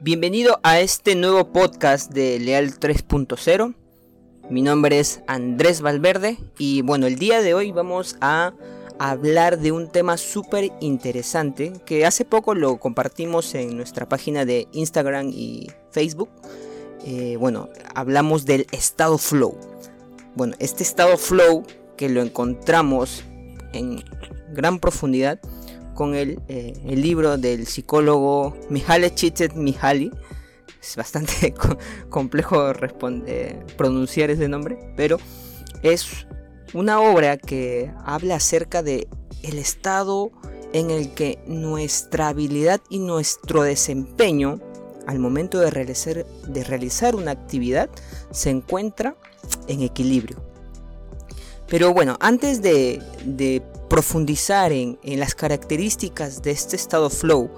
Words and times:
Bienvenido 0.00 0.60
a 0.62 0.78
este 0.80 1.14
nuevo 1.14 1.52
podcast 1.52 2.12
de 2.12 2.38
Leal 2.38 2.78
3.0. 2.78 3.74
Mi 4.50 4.60
nombre 4.60 4.98
es 5.00 5.22
Andrés 5.26 5.80
Valverde 5.80 6.36
y 6.58 6.82
bueno, 6.82 7.06
el 7.06 7.18
día 7.18 7.40
de 7.40 7.54
hoy 7.54 7.72
vamos 7.72 8.18
a 8.20 8.52
hablar 8.98 9.58
de 9.58 9.72
un 9.72 9.90
tema 9.90 10.18
súper 10.18 10.70
interesante 10.80 11.72
que 11.86 12.04
hace 12.04 12.26
poco 12.26 12.54
lo 12.54 12.78
compartimos 12.78 13.54
en 13.54 13.74
nuestra 13.74 14.06
página 14.06 14.44
de 14.44 14.68
Instagram 14.72 15.30
y 15.32 15.68
Facebook. 15.90 16.28
Eh, 17.06 17.36
bueno, 17.40 17.70
hablamos 17.94 18.44
del 18.44 18.66
estado 18.72 19.16
flow. 19.16 19.56
Bueno, 20.34 20.56
este 20.58 20.82
estado 20.82 21.16
flow 21.16 21.64
que 21.96 22.10
lo 22.10 22.20
encontramos 22.20 23.24
en 23.72 24.04
gran 24.52 24.78
profundidad 24.78 25.40
con 25.96 26.14
el, 26.14 26.38
eh, 26.46 26.74
el 26.86 27.02
libro 27.02 27.36
del 27.38 27.66
psicólogo 27.66 28.56
Mihaly 28.70 29.10
Csikszentmihalyi. 29.10 30.12
Es 30.80 30.94
bastante 30.94 31.52
complejo 32.10 32.72
pronunciar 33.76 34.30
ese 34.30 34.46
nombre, 34.46 34.78
pero 34.96 35.18
es 35.82 36.28
una 36.74 37.00
obra 37.00 37.36
que 37.36 37.90
habla 38.04 38.36
acerca 38.36 38.84
de 38.84 39.08
el 39.42 39.58
estado 39.58 40.30
en 40.72 40.90
el 40.90 41.12
que 41.14 41.38
nuestra 41.46 42.28
habilidad 42.28 42.80
y 42.88 43.00
nuestro 43.00 43.62
desempeño 43.62 44.60
al 45.06 45.18
momento 45.18 45.58
de 45.60 45.70
realizar, 45.70 46.26
de 46.26 46.64
realizar 46.64 47.14
una 47.14 47.30
actividad 47.30 47.88
se 48.30 48.50
encuentra 48.50 49.16
en 49.68 49.82
equilibrio. 49.82 50.42
Pero 51.68 51.92
bueno, 51.92 52.16
antes 52.20 52.62
de, 52.62 53.02
de 53.24 53.62
profundizar 53.88 54.72
en, 54.72 54.98
las 55.02 55.34
características 55.34 56.42
de 56.42 56.50
este 56.50 56.76
estado 56.76 57.10
flow 57.10 57.50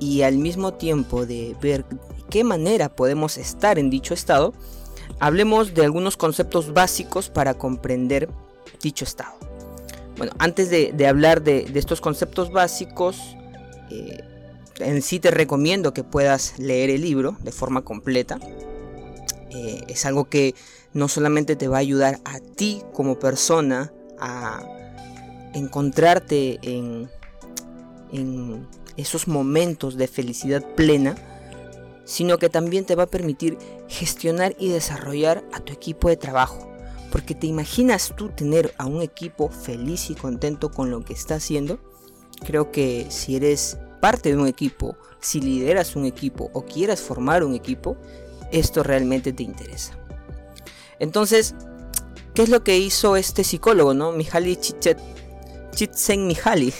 y 0.00 0.22
al 0.22 0.38
mismo 0.38 0.74
tiempo 0.74 1.26
de 1.26 1.56
ver 1.60 1.84
qué 2.30 2.44
manera 2.44 2.94
podemos 2.94 3.38
estar 3.38 3.78
en 3.78 3.90
dicho 3.90 4.14
estado, 4.14 4.52
hablemos 5.20 5.74
de 5.74 5.84
algunos 5.84 6.16
conceptos 6.16 6.72
básicos 6.72 7.28
para 7.28 7.54
comprender 7.54 8.28
dicho 8.82 9.04
estado. 9.04 9.34
Bueno, 10.16 10.32
antes 10.38 10.70
de, 10.70 11.06
hablar 11.06 11.42
de, 11.42 11.70
estos 11.74 12.00
conceptos 12.00 12.52
básicos, 12.52 13.18
eh, 13.90 14.22
en 14.78 15.02
sí 15.02 15.20
te 15.20 15.30
recomiendo 15.30 15.92
que 15.92 16.04
puedas 16.04 16.58
leer 16.58 16.90
el 16.90 17.02
libro 17.02 17.36
de 17.42 17.52
forma 17.52 17.82
completa. 17.82 18.38
Eh, 19.50 19.84
es 19.88 20.04
algo 20.06 20.26
que 20.26 20.54
no 20.92 21.08
solamente 21.08 21.56
te 21.56 21.68
va 21.68 21.78
a 21.78 21.80
ayudar 21.80 22.20
a 22.24 22.40
ti 22.40 22.82
como 22.92 23.18
persona 23.18 23.92
a 24.18 24.73
encontrarte 25.54 26.58
en, 26.62 27.08
en 28.12 28.66
esos 28.96 29.26
momentos 29.28 29.96
de 29.96 30.08
felicidad 30.08 30.64
plena, 30.74 31.16
sino 32.04 32.38
que 32.38 32.48
también 32.48 32.84
te 32.84 32.94
va 32.94 33.04
a 33.04 33.08
permitir 33.08 33.58
gestionar 33.88 34.54
y 34.58 34.68
desarrollar 34.68 35.44
a 35.52 35.60
tu 35.60 35.72
equipo 35.72 36.08
de 36.08 36.16
trabajo. 36.16 36.70
Porque 37.10 37.34
te 37.34 37.46
imaginas 37.46 38.12
tú 38.16 38.28
tener 38.28 38.74
a 38.76 38.86
un 38.86 39.00
equipo 39.00 39.48
feliz 39.48 40.10
y 40.10 40.14
contento 40.14 40.70
con 40.70 40.90
lo 40.90 41.04
que 41.04 41.12
está 41.12 41.36
haciendo. 41.36 41.78
Creo 42.44 42.72
que 42.72 43.06
si 43.08 43.36
eres 43.36 43.78
parte 44.00 44.30
de 44.30 44.36
un 44.36 44.48
equipo, 44.48 44.96
si 45.20 45.40
lideras 45.40 45.96
un 45.96 46.04
equipo 46.04 46.50
o 46.52 46.64
quieras 46.66 47.00
formar 47.00 47.44
un 47.44 47.54
equipo, 47.54 47.96
esto 48.52 48.82
realmente 48.82 49.32
te 49.32 49.42
interesa. 49.42 49.98
Entonces, 50.98 51.54
¿qué 52.34 52.42
es 52.42 52.48
lo 52.48 52.62
que 52.64 52.78
hizo 52.78 53.16
este 53.16 53.44
psicólogo, 53.44 53.94
no? 53.94 54.12
Mihaly 54.12 54.56
Chichet 54.56 54.98
Csikszentmihalyi. 55.74 56.72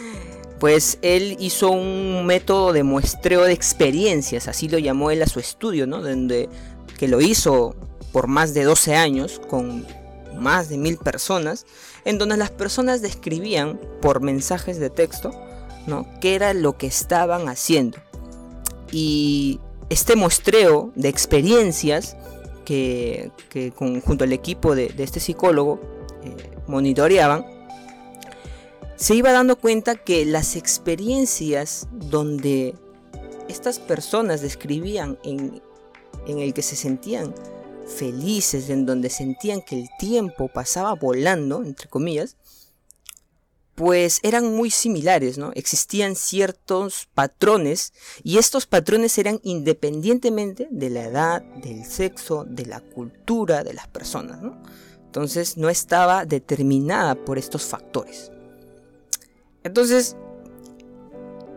pues 0.58 0.98
él 1.02 1.36
hizo 1.38 1.70
un 1.70 2.24
método 2.26 2.72
de 2.72 2.82
muestreo 2.82 3.44
de 3.44 3.52
experiencias, 3.52 4.48
así 4.48 4.68
lo 4.68 4.78
llamó 4.78 5.10
él 5.10 5.22
a 5.22 5.26
su 5.26 5.38
estudio, 5.38 5.86
¿no? 5.86 6.00
Donde, 6.00 6.48
que 6.98 7.08
lo 7.08 7.20
hizo 7.20 7.74
por 8.12 8.26
más 8.26 8.54
de 8.54 8.64
12 8.64 8.96
años 8.96 9.40
con 9.48 9.86
más 10.38 10.68
de 10.68 10.78
mil 10.78 10.96
personas, 10.96 11.66
en 12.04 12.18
donde 12.18 12.36
las 12.36 12.50
personas 12.50 13.02
describían 13.02 13.78
por 14.00 14.20
mensajes 14.20 14.78
de 14.78 14.90
texto, 14.90 15.32
¿no? 15.86 16.06
qué 16.20 16.34
era 16.34 16.54
lo 16.54 16.76
que 16.76 16.86
estaban 16.86 17.48
haciendo. 17.48 17.98
Y 18.92 19.60
este 19.88 20.16
muestreo 20.16 20.92
de 20.94 21.08
experiencias 21.08 22.16
que, 22.64 23.30
junto 23.76 24.24
al 24.24 24.32
equipo 24.32 24.74
de, 24.74 24.92
este 24.98 25.20
psicólogo 25.20 25.80
eh, 26.24 26.34
monitoreaban, 26.66 27.44
se 28.96 29.14
iba 29.14 29.32
dando 29.32 29.56
cuenta 29.56 29.96
que 29.96 30.24
las 30.24 30.56
experiencias 30.56 31.86
donde 31.92 32.74
estas 33.48 33.78
personas 33.78 34.40
describían 34.40 35.18
en, 35.22 35.62
en 36.26 36.38
el 36.38 36.54
que 36.54 36.62
se 36.62 36.76
sentían 36.76 37.34
felices, 37.86 38.70
en 38.70 38.86
donde 38.86 39.10
sentían 39.10 39.60
que 39.62 39.80
el 39.80 39.88
tiempo 39.98 40.48
pasaba 40.48 40.94
volando, 40.94 41.62
entre 41.62 41.88
comillas, 41.88 42.36
pues 43.74 44.20
eran 44.22 44.56
muy 44.56 44.70
similares, 44.70 45.36
¿no? 45.36 45.52
Existían 45.54 46.16
ciertos 46.16 47.08
patrones 47.14 47.92
y 48.24 48.38
estos 48.38 48.64
patrones 48.64 49.18
eran 49.18 49.38
independientemente 49.42 50.66
de 50.70 50.88
la 50.88 51.04
edad, 51.04 51.42
del 51.42 51.84
sexo, 51.84 52.46
de 52.48 52.64
la 52.64 52.80
cultura 52.80 53.62
de 53.62 53.74
las 53.74 53.86
personas, 53.86 54.40
¿no? 54.40 54.60
Entonces 55.04 55.58
no 55.58 55.68
estaba 55.68 56.24
determinada 56.24 57.14
por 57.14 57.36
estos 57.36 57.64
factores. 57.64 58.30
Entonces, 59.66 60.16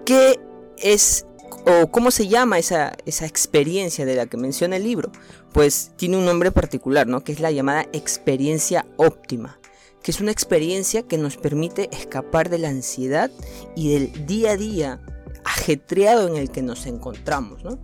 ¿qué 0.06 0.40
es 0.78 1.26
o 1.66 1.92
cómo 1.92 2.12
se 2.12 2.28
llama 2.28 2.58
esa, 2.58 2.94
esa 3.06 3.26
experiencia 3.26 4.06
de 4.06 4.16
la 4.16 4.26
que 4.26 4.38
menciona 4.38 4.78
el 4.78 4.84
libro? 4.84 5.12
Pues 5.54 5.92
tiene 5.96 6.18
un 6.18 6.26
nombre 6.26 6.52
particular, 6.52 7.08
¿no? 7.08 7.24
Que 7.24 7.32
es 7.32 7.40
la 7.40 7.52
llamada 7.52 7.88
experiencia 7.94 8.86
óptima, 8.98 9.60
que 10.02 10.12
es 10.12 10.22
una 10.22 10.32
experiencia 10.32 11.04
que 11.04 11.18
nos 11.18 11.38
permite 11.38 11.90
escapar 11.92 12.50
de 12.50 12.60
la 12.60 12.70
ansiedad 12.70 13.32
y 13.76 13.94
del 13.94 14.26
día 14.26 14.52
a 14.52 14.58
día 14.58 15.02
ajetreado 15.46 16.28
en 16.28 16.36
el 16.36 16.52
que 16.52 16.62
nos 16.62 16.86
encontramos, 16.86 17.64
¿no? 17.64 17.80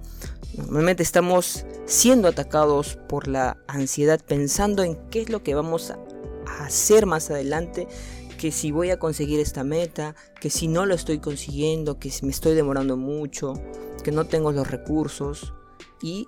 Normalmente 0.58 1.04
estamos 1.04 1.66
siendo 1.86 2.28
atacados 2.28 2.98
por 3.10 3.28
la 3.28 3.58
ansiedad 3.68 4.22
pensando 4.26 4.84
en 4.84 4.96
qué 5.10 5.22
es 5.22 5.30
lo 5.30 5.44
que 5.44 5.54
vamos 5.54 5.92
a 5.92 5.98
hacer 6.64 7.06
más 7.06 7.30
adelante 7.30 7.88
que 8.38 8.52
si 8.52 8.72
voy 8.72 8.92
a 8.92 9.00
conseguir 9.00 9.40
esta 9.40 9.64
meta, 9.64 10.16
que 10.40 10.50
si 10.50 10.68
no 10.68 10.86
lo 10.86 10.96
estoy 10.96 11.20
consiguiendo, 11.20 12.00
que 12.00 12.12
me 12.22 12.32
estoy 12.32 12.54
demorando 12.54 12.98
mucho, 12.98 13.54
que 14.04 14.12
no 14.12 14.26
tengo 14.26 14.52
los 14.52 14.70
recursos 14.70 15.54
y 16.02 16.28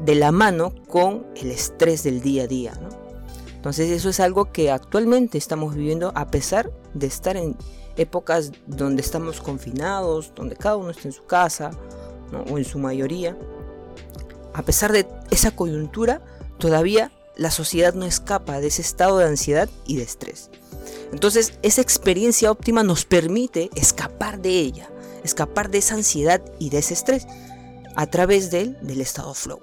de 0.00 0.14
la 0.14 0.32
mano 0.32 0.74
con 0.88 1.26
el 1.36 1.50
estrés 1.50 2.02
del 2.02 2.20
día 2.20 2.44
a 2.44 2.46
día. 2.46 2.72
Entonces 3.54 3.90
eso 3.90 4.08
es 4.08 4.18
algo 4.18 4.50
que 4.50 4.70
actualmente 4.70 5.38
estamos 5.38 5.74
viviendo 5.74 6.12
a 6.16 6.26
pesar 6.26 6.72
de 6.94 7.06
estar 7.06 7.36
en 7.36 7.56
épocas 7.96 8.52
donde 8.66 9.02
estamos 9.02 9.40
confinados, 9.40 10.32
donde 10.34 10.56
cada 10.56 10.76
uno 10.76 10.90
está 10.90 11.08
en 11.08 11.12
su 11.12 11.24
casa 11.24 11.70
o 12.50 12.58
en 12.58 12.64
su 12.64 12.78
mayoría. 12.78 13.36
A 14.54 14.62
pesar 14.62 14.92
de 14.92 15.06
esa 15.30 15.52
coyuntura, 15.52 16.22
todavía 16.58 17.12
la 17.36 17.50
sociedad 17.50 17.94
no 17.94 18.04
escapa 18.04 18.60
de 18.60 18.66
ese 18.66 18.82
estado 18.82 19.18
de 19.18 19.26
ansiedad 19.26 19.68
y 19.86 19.96
de 19.96 20.02
estrés. 20.02 20.50
Entonces 21.12 21.54
esa 21.62 21.80
experiencia 21.80 22.50
óptima 22.50 22.82
nos 22.82 23.04
permite 23.04 23.70
escapar 23.74 24.40
de 24.40 24.58
ella, 24.58 24.90
escapar 25.24 25.70
de 25.70 25.78
esa 25.78 25.94
ansiedad 25.94 26.42
y 26.58 26.70
de 26.70 26.78
ese 26.78 26.94
estrés 26.94 27.26
a 27.94 28.06
través 28.06 28.50
del, 28.50 28.78
del 28.82 29.00
estado 29.00 29.34
flow. 29.34 29.60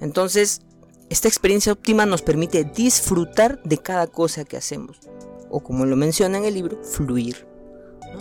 Entonces 0.00 0.62
esta 1.10 1.28
experiencia 1.28 1.72
óptima 1.72 2.06
nos 2.06 2.22
permite 2.22 2.64
disfrutar 2.64 3.62
de 3.64 3.78
cada 3.78 4.06
cosa 4.06 4.44
que 4.44 4.56
hacemos 4.56 4.98
o 5.52 5.60
como 5.60 5.84
lo 5.84 5.94
menciona 5.94 6.38
en 6.38 6.46
el 6.46 6.54
libro, 6.54 6.82
fluir. 6.82 7.46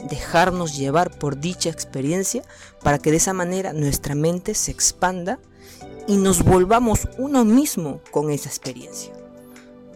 Dejarnos 0.10 0.78
llevar 0.78 1.18
por 1.18 1.40
dicha 1.40 1.70
experiencia 1.70 2.44
para 2.84 3.00
que 3.00 3.12
de 3.12 3.18
esa 3.18 3.34
manera 3.34 3.74
nuestra 3.74 4.16
mente 4.16 4.54
se 4.54 4.72
expanda 4.72 5.40
y 6.08 6.18
nos 6.18 6.44
volvamos 6.44 7.08
uno 7.18 7.46
mismo 7.46 8.02
con 8.12 8.30
esa 8.32 8.50
experiencia. 8.50 9.14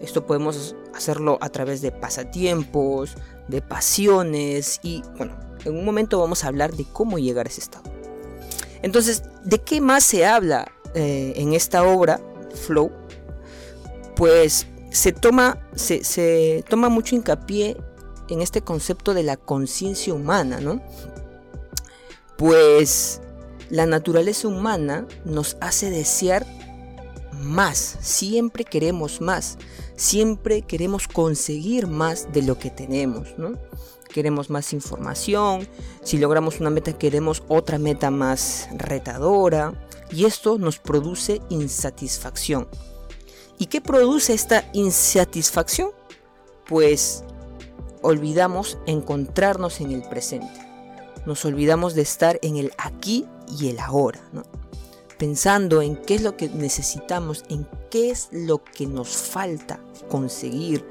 Esto 0.02 0.26
podemos 0.26 0.76
hacerlo 0.96 1.38
a 1.42 1.50
través 1.50 1.82
de 1.82 1.92
pasatiempos, 1.92 3.16
de 3.48 3.62
pasiones 3.62 4.80
y 4.82 5.04
bueno, 5.18 5.38
en 5.64 5.76
un 5.76 5.86
momento 5.86 6.20
vamos 6.20 6.44
a 6.44 6.48
hablar 6.48 6.74
de 6.74 6.86
cómo 6.86 7.20
llegar 7.20 7.46
a 7.46 7.50
ese 7.50 7.62
estado. 7.62 7.84
Entonces, 8.82 9.24
¿de 9.44 9.60
qué 9.60 9.82
más 9.82 10.04
se 10.04 10.26
habla 10.26 10.72
eh, 10.94 11.34
en 11.36 11.54
esta 11.54 11.84
obra, 11.84 12.20
Flow? 12.54 12.92
Pues 14.16 14.68
se 14.92 15.12
toma, 15.12 15.58
se, 15.76 16.04
se 16.04 16.64
toma 16.70 16.90
mucho 16.90 17.16
hincapié 17.16 17.78
en 18.30 18.42
este 18.42 18.62
concepto 18.62 19.14
de 19.14 19.24
la 19.24 19.38
conciencia 19.38 20.14
humana, 20.14 20.60
¿no? 20.60 20.82
Pues 22.38 23.22
la 23.70 23.86
naturaleza 23.86 24.48
humana 24.48 25.08
nos 25.26 25.58
hace 25.60 25.90
desear 25.90 26.46
más, 27.42 27.98
siempre 28.02 28.64
queremos 28.64 29.22
más, 29.22 29.58
siempre 29.96 30.62
queremos 30.62 31.08
conseguir 31.08 31.88
más 31.88 32.32
de 32.34 32.42
lo 32.42 32.58
que 32.58 32.70
tenemos, 32.70 33.38
¿no? 33.38 33.54
queremos 34.16 34.50
más 34.50 34.72
información, 34.72 35.68
si 36.02 36.18
logramos 36.18 36.62
una 36.62 36.70
meta 36.70 36.98
queremos 36.98 37.44
otra 37.50 37.78
meta 37.78 38.12
más 38.12 38.70
retadora 38.78 39.74
y 40.10 40.24
esto 40.24 40.58
nos 40.58 40.80
produce 40.80 41.42
insatisfacción. 41.50 42.66
¿Y 43.58 43.66
qué 43.66 43.82
produce 43.82 44.34
esta 44.34 44.70
insatisfacción? 44.72 45.92
Pues 46.66 47.26
olvidamos 48.02 48.78
encontrarnos 48.86 49.82
en 49.82 49.92
el 49.92 50.04
presente. 50.04 50.62
Nos 51.26 51.44
olvidamos 51.44 51.94
de 51.94 52.04
estar 52.04 52.40
en 52.42 52.56
el 52.56 52.72
aquí 52.78 53.26
y 53.60 53.68
el 53.68 53.80
ahora, 53.80 54.22
pensando 55.18 55.82
en 55.82 55.96
qué 55.96 56.16
es 56.16 56.22
lo 56.22 56.38
que 56.38 56.50
necesitamos, 56.50 57.44
en 57.50 57.68
qué 57.90 58.12
es 58.12 58.30
lo 58.32 58.64
que 58.64 58.88
nos 58.88 59.10
falta 59.10 59.84
conseguir, 60.10 60.86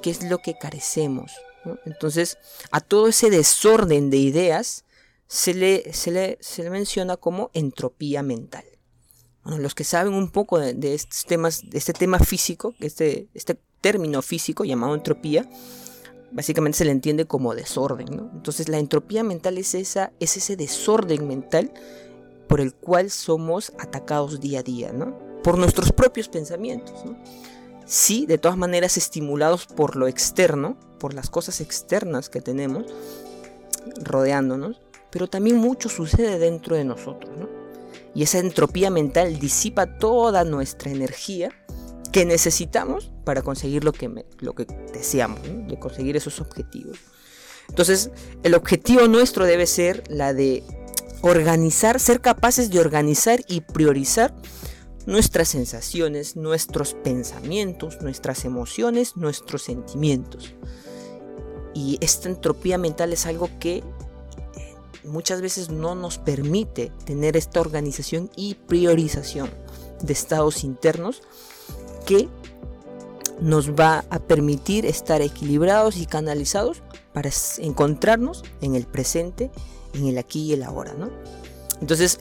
qué 0.00 0.10
es 0.10 0.22
lo 0.22 0.38
que 0.38 0.56
carecemos. 0.58 1.32
Entonces, 1.84 2.38
a 2.70 2.80
todo 2.80 3.08
ese 3.08 3.30
desorden 3.30 4.10
de 4.10 4.16
ideas 4.16 4.84
se 5.26 5.54
le, 5.54 5.92
se 5.92 6.10
le, 6.10 6.38
se 6.40 6.62
le 6.62 6.70
menciona 6.70 7.16
como 7.16 7.50
entropía 7.54 8.22
mental. 8.22 8.64
Bueno, 9.44 9.58
los 9.58 9.74
que 9.74 9.84
saben 9.84 10.14
un 10.14 10.30
poco 10.30 10.58
de, 10.58 10.94
estos 10.94 11.24
temas, 11.24 11.62
de 11.68 11.78
este 11.78 11.92
tema 11.92 12.18
físico, 12.18 12.74
este, 12.80 13.28
este 13.34 13.58
término 13.80 14.22
físico 14.22 14.64
llamado 14.64 14.94
entropía, 14.94 15.48
básicamente 16.32 16.78
se 16.78 16.84
le 16.84 16.92
entiende 16.92 17.26
como 17.26 17.54
desorden. 17.54 18.30
Entonces 18.34 18.68
la 18.68 18.78
entropía 18.78 19.22
mental 19.24 19.58
es, 19.58 19.74
esa, 19.74 20.12
es 20.20 20.36
ese 20.36 20.56
desorden 20.56 21.26
mental 21.26 21.72
por 22.48 22.60
el 22.60 22.74
cual 22.74 23.10
somos 23.10 23.72
atacados 23.78 24.40
día 24.40 24.60
a 24.60 24.62
día, 24.62 24.92
¿no? 24.92 25.32
por 25.42 25.58
nuestros 25.58 25.92
propios 25.92 26.28
pensamientos. 26.28 27.04
¿no? 27.04 27.16
Sí, 27.84 28.26
de 28.26 28.38
todas 28.38 28.56
maneras 28.56 28.96
estimulados 28.96 29.66
por 29.66 29.96
lo 29.96 30.08
externo, 30.08 30.76
por 30.98 31.14
las 31.14 31.30
cosas 31.30 31.60
externas 31.60 32.28
que 32.28 32.40
tenemos 32.40 32.86
rodeándonos, 34.02 34.80
pero 35.10 35.26
también 35.26 35.56
mucho 35.56 35.88
sucede 35.88 36.38
dentro 36.38 36.76
de 36.76 36.84
nosotros. 36.84 37.36
¿no? 37.36 37.48
Y 38.14 38.22
esa 38.22 38.38
entropía 38.38 38.90
mental 38.90 39.38
disipa 39.38 39.98
toda 39.98 40.44
nuestra 40.44 40.90
energía 40.90 41.50
que 42.12 42.24
necesitamos 42.24 43.10
para 43.24 43.42
conseguir 43.42 43.84
lo 43.84 43.92
que, 43.92 44.24
lo 44.40 44.54
que 44.54 44.66
deseamos, 44.92 45.40
de 45.42 45.78
conseguir 45.78 46.16
esos 46.16 46.40
objetivos. 46.40 46.98
Entonces, 47.68 48.10
el 48.42 48.54
objetivo 48.54 49.08
nuestro 49.08 49.46
debe 49.46 49.66
ser 49.66 50.04
la 50.08 50.34
de 50.34 50.62
organizar, 51.22 51.98
ser 51.98 52.20
capaces 52.20 52.70
de 52.70 52.80
organizar 52.80 53.40
y 53.48 53.62
priorizar 53.62 54.34
nuestras 55.06 55.48
sensaciones, 55.48 56.36
nuestros 56.36 56.94
pensamientos, 56.94 58.02
nuestras 58.02 58.44
emociones, 58.44 59.16
nuestros 59.16 59.62
sentimientos. 59.62 60.54
Y 61.74 61.98
esta 62.00 62.28
entropía 62.28 62.76
mental 62.76 63.12
es 63.12 63.26
algo 63.26 63.48
que 63.58 63.82
muchas 65.04 65.40
veces 65.40 65.70
no 65.70 65.94
nos 65.94 66.18
permite 66.18 66.92
tener 67.04 67.36
esta 67.36 67.60
organización 67.60 68.30
y 68.36 68.54
priorización 68.54 69.50
de 70.02 70.12
estados 70.12 70.64
internos 70.64 71.22
que 72.06 72.28
nos 73.40 73.72
va 73.72 74.04
a 74.10 74.18
permitir 74.20 74.86
estar 74.86 75.22
equilibrados 75.22 75.96
y 75.96 76.06
canalizados 76.06 76.82
para 77.12 77.30
encontrarnos 77.58 78.44
en 78.60 78.74
el 78.74 78.86
presente, 78.86 79.50
en 79.94 80.06
el 80.06 80.18
aquí 80.18 80.42
y 80.42 80.52
el 80.52 80.62
ahora, 80.62 80.94
¿no? 80.94 81.10
Entonces, 81.80 82.20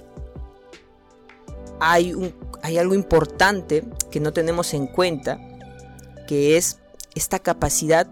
hay, 1.80 2.14
hay 2.62 2.78
algo 2.78 2.94
importante 2.94 3.84
que 4.10 4.20
no 4.20 4.34
tenemos 4.34 4.74
en 4.74 4.88
cuenta, 4.88 5.40
que 6.28 6.58
es 6.58 6.80
esta 7.16 7.40
capacidad 7.40 8.08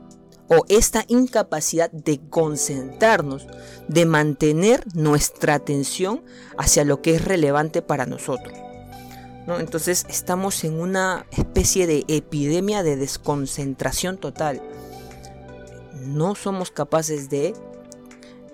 o 0.48 0.66
esta 0.68 1.06
incapacidad 1.08 1.92
de 1.92 2.20
concentrarnos, 2.30 3.48
de 3.88 4.06
mantener 4.06 4.84
nuestra 4.96 5.54
atención 5.54 6.24
hacia 6.58 6.84
lo 6.84 7.02
que 7.02 7.16
es 7.16 7.24
relevante 7.24 7.82
para 7.82 8.06
nosotros. 8.06 8.58
Entonces 9.58 10.06
estamos 10.10 10.64
en 10.64 10.80
una 10.80 11.26
especie 11.32 11.88
de 11.88 12.06
epidemia 12.08 12.84
de 12.84 12.98
desconcentración 12.98 14.18
total. 14.18 14.62
No 16.06 16.36
somos 16.36 16.70
capaces 16.70 17.30
de 17.30 17.54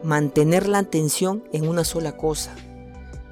mantener 0.04 0.68
la 0.68 0.80
atención 0.80 1.44
en 1.52 1.68
una 1.68 1.84
sola 1.84 2.18
cosa. 2.18 2.56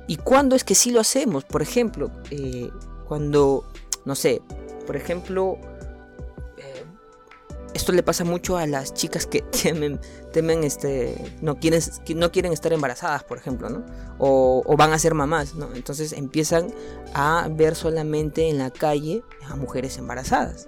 ¿Y 0.07 0.17
cuándo 0.17 0.55
es 0.55 0.63
que 0.63 0.75
sí 0.75 0.91
lo 0.91 0.99
hacemos? 0.99 1.45
Por 1.45 1.61
ejemplo, 1.61 2.11
eh, 2.29 2.69
cuando, 3.07 3.65
no 4.05 4.15
sé, 4.15 4.41
por 4.85 4.95
ejemplo, 4.95 5.57
esto 7.73 7.91
le 7.91 8.03
pasa 8.03 8.23
mucho 8.23 8.57
a 8.57 8.67
las 8.67 8.93
chicas 8.93 9.25
que 9.25 9.41
temen, 9.63 9.99
temen 10.31 10.63
este, 10.63 11.15
no 11.41 11.59
quieren, 11.59 11.81
no 12.15 12.31
quieren 12.31 12.53
estar 12.53 12.71
embarazadas, 12.73 13.23
por 13.23 13.37
ejemplo, 13.37 13.69
¿no? 13.69 13.83
O, 14.19 14.75
van 14.77 14.93
a 14.93 14.99
ser 14.99 15.13
mamás, 15.13 15.55
¿no? 15.55 15.73
Entonces 15.73 16.13
empiezan 16.13 16.67
a 17.13 17.47
ver 17.51 17.75
solamente 17.75 18.49
en 18.49 18.57
la 18.57 18.71
calle 18.71 19.23
a 19.49 19.55
mujeres 19.55 19.97
embarazadas, 19.97 20.67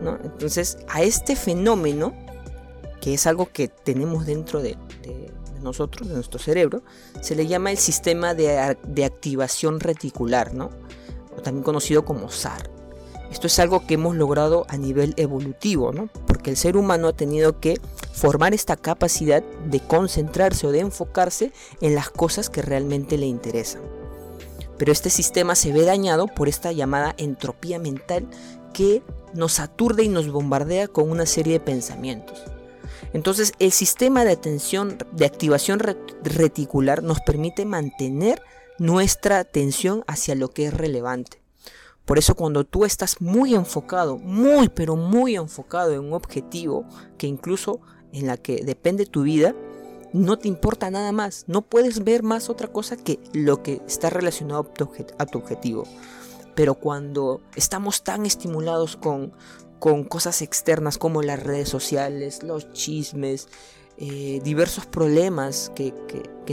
¿no? 0.00 0.18
Entonces 0.22 0.78
a 0.88 1.02
este 1.02 1.36
fenómeno, 1.36 2.14
que 3.08 3.14
es 3.14 3.26
algo 3.26 3.48
que 3.50 3.68
tenemos 3.68 4.26
dentro 4.26 4.60
de, 4.60 4.76
nosotros, 5.62 6.08
de 6.08 6.14
nuestro 6.14 6.38
cerebro, 6.38 6.82
se 7.22 7.34
le 7.34 7.46
llama 7.46 7.70
el 7.70 7.78
sistema 7.78 8.34
de, 8.34 8.76
de 8.86 9.04
activación 9.06 9.80
reticular, 9.80 10.52
¿no? 10.52 10.68
O 11.34 11.40
también 11.40 11.64
conocido 11.64 12.04
como 12.04 12.30
SAR. 12.30 12.68
Esto 13.32 13.46
es 13.46 13.58
algo 13.60 13.86
que 13.86 13.94
hemos 13.94 14.14
logrado 14.14 14.66
a 14.68 14.76
nivel 14.76 15.14
evolutivo, 15.16 15.90
¿no? 15.90 16.10
Porque 16.26 16.50
el 16.50 16.58
ser 16.58 16.76
humano 16.76 17.08
ha 17.08 17.14
tenido 17.14 17.60
que 17.60 17.80
formar 18.12 18.52
esta 18.52 18.76
capacidad 18.76 19.42
de 19.42 19.80
concentrarse 19.80 20.66
o 20.66 20.70
de 20.70 20.80
enfocarse 20.80 21.50
en 21.80 21.94
las 21.94 22.10
cosas 22.10 22.50
que 22.50 22.60
realmente 22.60 23.16
le 23.16 23.24
interesan. 23.24 23.80
Pero 24.76 24.92
este 24.92 25.08
sistema 25.08 25.54
se 25.54 25.72
ve 25.72 25.86
dañado 25.86 26.26
por 26.26 26.46
esta 26.46 26.72
llamada 26.72 27.14
entropía 27.16 27.78
mental 27.78 28.28
que 28.74 29.02
nos 29.32 29.60
aturde 29.60 30.02
y 30.02 30.08
nos 30.10 30.30
bombardea 30.30 30.88
con 30.88 31.10
una 31.10 31.24
serie 31.24 31.54
de 31.54 31.60
pensamientos. 31.60 32.44
Entonces, 33.12 33.52
el 33.58 33.72
sistema 33.72 34.24
de 34.24 34.32
atención, 34.32 34.98
de 35.12 35.26
activación 35.26 35.80
reticular 36.22 37.02
nos 37.02 37.20
permite 37.20 37.64
mantener 37.64 38.42
nuestra 38.78 39.38
atención 39.38 40.04
hacia 40.06 40.34
lo 40.34 40.50
que 40.50 40.66
es 40.66 40.74
relevante. 40.74 41.42
Por 42.04 42.18
eso 42.18 42.34
cuando 42.34 42.64
tú 42.64 42.86
estás 42.86 43.20
muy 43.20 43.54
enfocado, 43.54 44.16
muy 44.16 44.70
pero 44.70 44.96
muy 44.96 45.36
enfocado 45.36 45.92
en 45.92 46.00
un 46.00 46.14
objetivo 46.14 46.86
que 47.18 47.26
incluso 47.26 47.80
en 48.12 48.26
la 48.26 48.38
que 48.38 48.64
depende 48.64 49.04
tu 49.04 49.24
vida, 49.24 49.54
no 50.14 50.38
te 50.38 50.48
importa 50.48 50.90
nada 50.90 51.12
más. 51.12 51.44
No 51.48 51.62
puedes 51.62 52.04
ver 52.04 52.22
más 52.22 52.48
otra 52.48 52.68
cosa 52.68 52.96
que 52.96 53.20
lo 53.34 53.62
que 53.62 53.82
está 53.86 54.08
relacionado 54.08 54.72
a 55.18 55.26
tu, 55.26 55.38
objetivo. 55.38 55.84
Pero 56.54 56.74
cuando 56.76 57.42
estamos 57.56 58.02
tan 58.02 58.24
estimulados 58.24 58.96
con, 58.96 59.32
con 59.78 60.04
cosas 60.04 60.42
externas 60.42 60.98
como 60.98 61.22
las 61.22 61.42
redes 61.42 61.68
sociales, 61.68 62.42
los 62.42 62.72
chismes, 62.72 63.48
eh, 64.00 64.40
diversos 64.44 64.86
problemas 64.86 65.72
que, 65.74 65.92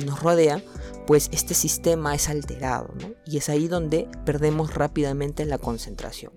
nos 0.03 0.21
rodean, 0.21 0.63
pues 1.05 1.29
este 1.31 1.53
sistema 1.53 2.15
es 2.15 2.27
alterado, 2.27 2.89
Y 3.25 3.37
es 3.37 3.49
ahí 3.49 3.67
donde 3.67 4.07
perdemos 4.25 4.73
rápidamente 4.73 5.45
la 5.45 5.57
concentración. 5.57 6.31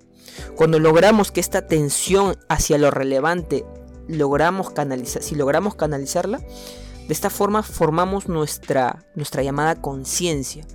Cuando 0.54 0.78
logramos 0.78 1.32
que 1.32 1.40
esta 1.40 1.66
tensión 1.66 2.36
hacia 2.48 2.76
lo 2.76 2.90
relevante, 2.90 3.64
logramos 4.06 4.70
canalizar, 4.70 5.22
si 5.22 5.34
logramos 5.34 5.74
canalizarla, 5.74 6.38
de 6.38 7.14
esta 7.14 7.30
forma 7.30 7.62
formamos 7.62 8.28
nuestra, 8.28 9.06
nuestra 9.14 9.42
llamada 9.42 9.80
conciencia. 9.80 10.66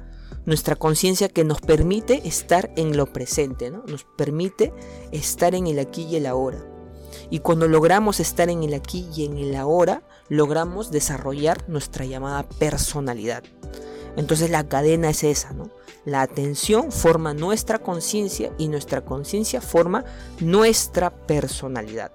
Nuestra 0.46 0.76
conciencia 0.76 1.30
que 1.30 1.44
nos 1.44 1.62
permite 1.62 2.28
estar 2.28 2.72
en 2.76 2.98
lo 2.98 3.12
presente, 3.12 3.72
¿no? 3.72 3.84
nos 3.88 4.04
permite 4.04 4.74
estar 5.12 5.56
en 5.56 5.68
el 5.68 5.80
aquí 5.80 6.04
y 6.04 6.16
el 6.16 6.26
ahora. 6.26 6.60
Y 7.30 7.40
cuando 7.40 7.68
logramos 7.68 8.20
estar 8.20 8.50
en 8.50 8.64
el 8.64 8.74
aquí 8.74 9.08
y 9.16 9.26
en 9.26 9.38
el 9.38 9.56
ahora, 9.56 10.04
logramos 10.30 10.92
desarrollar 10.92 11.68
nuestra 11.70 12.06
llamada 12.06 12.44
personalidad. 12.44 13.44
Entonces 14.16 14.50
la 14.50 14.68
cadena 14.68 15.10
es 15.10 15.24
esa, 15.24 15.54
¿no? 15.54 15.70
La 16.06 16.22
atención 16.22 16.92
forma 16.92 17.34
nuestra 17.34 17.80
conciencia 17.80 18.52
y 18.58 18.68
nuestra 18.68 19.06
conciencia 19.06 19.62
forma 19.62 20.06
nuestra 20.40 21.10
personalidad. 21.10 22.12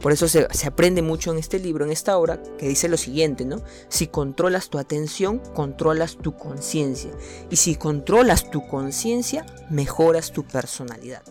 Por 0.00 0.12
eso 0.12 0.28
se, 0.28 0.46
se, 0.52 0.66
aprende 0.66 1.02
mucho 1.02 1.32
en 1.32 1.38
este 1.38 1.58
libro, 1.58 1.84
en 1.84 1.90
esta 1.90 2.18
obra, 2.18 2.42
que 2.58 2.68
dice 2.68 2.88
lo 2.88 2.96
siguiente, 2.96 3.44
¿no? 3.44 3.62
Si 3.88 4.06
controlas 4.06 4.68
tu 4.68 4.78
atención, 4.78 5.40
controlas 5.54 6.16
tu 6.16 6.36
conciencia. 6.36 7.10
Y 7.50 7.56
si 7.56 7.76
controlas 7.76 8.50
tu 8.50 8.66
conciencia, 8.66 9.46
mejoras 9.70 10.32
tu 10.32 10.44
personalidad. 10.44 11.22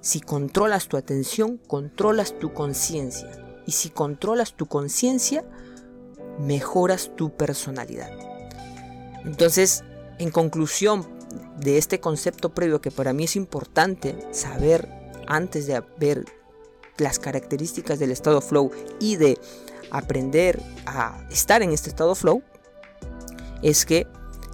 Si 0.00 0.20
controlas 0.20 0.88
tu 0.88 0.96
atención, 0.96 1.58
controlas 1.66 2.38
tu 2.38 2.52
conciencia. 2.52 3.30
Y 3.66 3.72
si 3.72 3.90
controlas 3.90 4.54
tu 4.54 4.66
conciencia, 4.66 5.44
mejoras 6.38 7.12
tu 7.16 7.36
personalidad. 7.36 8.10
Entonces, 9.24 9.84
en 10.18 10.30
conclusión 10.30 11.06
de 11.58 11.78
este 11.78 12.00
concepto 12.00 12.54
previo 12.54 12.80
que 12.80 12.90
para 12.90 13.12
mí 13.12 13.24
es 13.24 13.36
importante 13.36 14.16
saber 14.32 14.88
antes 15.26 15.66
de 15.66 15.76
haber 15.76 16.24
las 16.98 17.18
características 17.18 17.98
del 17.98 18.10
estado 18.10 18.40
flow 18.40 18.70
y 19.00 19.16
de 19.16 19.38
aprender 19.90 20.60
a 20.86 21.24
estar 21.30 21.62
en 21.62 21.72
este 21.72 21.90
estado 21.90 22.14
flow, 22.14 22.42
es 23.62 23.84
que 23.84 24.06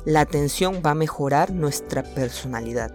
la 0.04 0.20
atención 0.20 0.82
va 0.84 0.92
a 0.92 0.94
mejorar 0.94 1.52
nuestra 1.52 2.02
personalidad. 2.02 2.94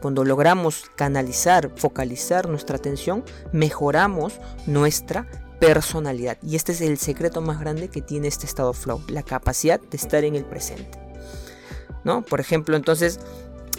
Cuando 0.00 0.24
logramos 0.24 0.84
canalizar, 0.96 1.70
focalizar 1.76 2.48
nuestra 2.48 2.76
atención, 2.76 3.24
mejoramos 3.52 4.40
nuestra 4.66 5.28
personalidad. 5.60 6.38
Y 6.42 6.56
este 6.56 6.72
es 6.72 6.80
el 6.80 6.98
secreto 6.98 7.40
más 7.40 7.60
grande 7.60 7.88
que 7.88 8.02
tiene 8.02 8.26
este 8.26 8.46
estado 8.46 8.72
flow, 8.72 9.00
la 9.06 9.22
capacidad 9.22 9.80
de 9.80 9.96
estar 9.96 10.24
en 10.24 10.34
el 10.34 10.44
presente. 10.44 10.98
¿No? 12.02 12.22
Por 12.22 12.40
ejemplo, 12.40 12.76
entonces, 12.76 13.20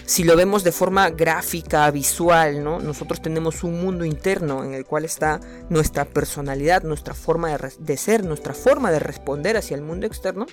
si 0.06 0.24
lo 0.24 0.36
vemos 0.36 0.64
de 0.64 0.72
forma 0.72 1.10
gráfica, 1.10 1.90
visual, 1.92 2.64
¿no? 2.64 2.80
Nosotros 2.80 3.22
tenemos 3.22 3.64
un 3.64 3.82
mundo 3.82 4.06
interno 4.06 4.64
en 4.64 4.74
el 4.74 4.86
cual 4.86 5.06
está 5.06 5.40
nuestra 5.70 6.06
personalidad, 6.06 6.84
nuestra 6.84 7.14
forma 7.14 7.58
de, 7.58 7.98
ser, 7.98 8.26
nuestra 8.26 8.54
forma 8.54 8.92
de 8.92 9.00
responder 9.00 9.58
hacia 9.58 9.76
el 9.76 9.82
mundo 9.82 10.06
externo, 10.06 10.46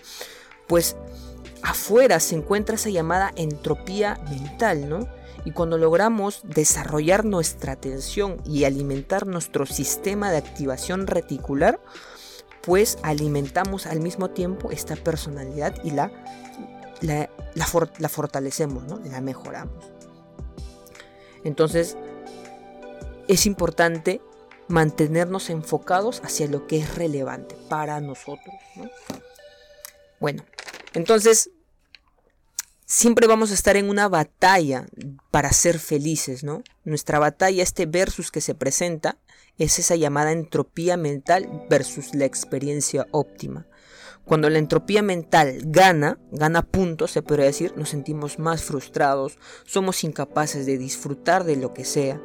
pues 0.67 0.97
afuera 1.63 2.21
se 2.21 2.37
encuentra 2.37 2.77
esa 2.77 2.91
llamada 2.91 3.33
entropía 3.37 4.21
mental, 4.31 4.89
¿no? 4.89 5.09
Y 5.45 5.53
cuando 5.53 5.79
logramos 5.79 6.43
desarrollar 6.45 7.25
nuestra 7.25 7.73
atención 7.73 8.37
y 8.45 8.65
alimentar 8.65 9.27
nuestro 9.27 9.67
sistema 9.67 10.31
de 10.31 10.37
activación 10.37 11.07
reticular, 11.07 11.81
pues 12.63 12.99
alimentamos 13.03 13.87
al 13.87 14.01
mismo 14.01 14.31
tiempo 14.31 14.71
esta 14.71 14.97
personalidad 14.97 15.75
y 15.83 15.93
la, 15.93 16.13
la, 17.01 17.31
la, 17.55 18.09
fortalecemos, 18.09 18.85
¿no? 18.85 18.99
la 18.99 19.21
mejoramos. 19.21 19.85
Entonces, 21.45 21.97
es 23.29 23.47
importante 23.47 24.21
mantenernos 24.69 25.51
enfocados 25.51 26.21
hacia 26.25 26.47
lo 26.47 26.67
que 26.67 26.79
es 26.79 26.95
relevante 26.95 27.57
para 27.69 28.01
nosotros. 28.01 28.55
Bueno, 30.21 30.45
entonces 30.95 31.51
siempre 32.87 33.27
vamos 33.27 33.51
a 33.51 33.55
estar 33.55 33.77
en 33.77 33.89
una 33.89 34.09
batalla 34.09 34.87
para 35.31 35.53
ser 35.53 35.79
felices, 35.79 36.45
¿no? 36.45 36.63
Nuestra 36.85 37.19
batalla, 37.19 37.63
este 37.63 37.87
versus 37.87 38.31
que 38.31 38.41
se 38.41 38.55
presenta, 38.55 39.19
es 39.59 39.79
esa 39.79 39.97
llamada 39.97 40.33
entropía 40.33 40.97
mental 40.97 41.67
versus 41.69 42.15
la 42.15 42.25
experiencia 42.25 43.07
óptima. 43.13 43.67
Cuando 44.31 44.49
la 44.49 44.61
entropía 44.61 45.03
mental 45.03 45.59
gana, 45.65 46.17
gana 46.31 46.63
puntos, 46.63 47.11
se 47.11 47.21
podría 47.21 47.47
decir, 47.47 47.73
nos 47.77 47.89
sentimos 47.89 48.39
más 48.39 48.63
frustrados, 48.63 49.37
somos 49.65 50.05
incapaces 50.05 50.67
de 50.67 50.79
disfrutar 50.79 51.43
de 51.43 51.57
lo 51.57 51.75
que 51.75 51.85
sea. 51.85 52.23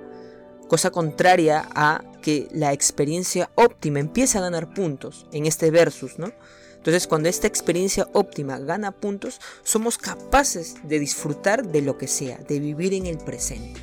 Cosa 0.67 0.91
contraria 0.91 1.67
a 1.73 2.03
que 2.21 2.47
la 2.51 2.73
experiencia 2.73 3.49
óptima 3.55 3.99
empieza 4.01 4.37
a 4.37 4.43
ganar 4.43 4.71
puntos 4.75 5.25
en 5.31 5.47
este 5.47 5.71
versus, 5.71 6.19
¿no? 6.19 6.31
Entonces, 6.75 7.07
cuando 7.07 7.27
esta 7.27 7.47
experiencia 7.47 8.07
óptima 8.13 8.59
gana 8.59 8.91
puntos, 8.91 9.41
somos 9.63 9.97
capaces 9.97 10.75
de 10.83 10.99
disfrutar 10.99 11.65
de 11.65 11.81
lo 11.81 11.97
que 11.97 12.07
sea, 12.07 12.37
de 12.37 12.59
vivir 12.59 12.93
en 12.93 13.07
el 13.07 13.17
presente. 13.17 13.81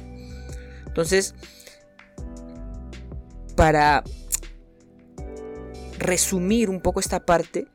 Entonces, 0.87 1.35
para 3.57 4.05
resumir 5.99 6.71
un 6.71 6.81
poco 6.81 7.01
esta 7.01 7.27
parte, 7.27 7.67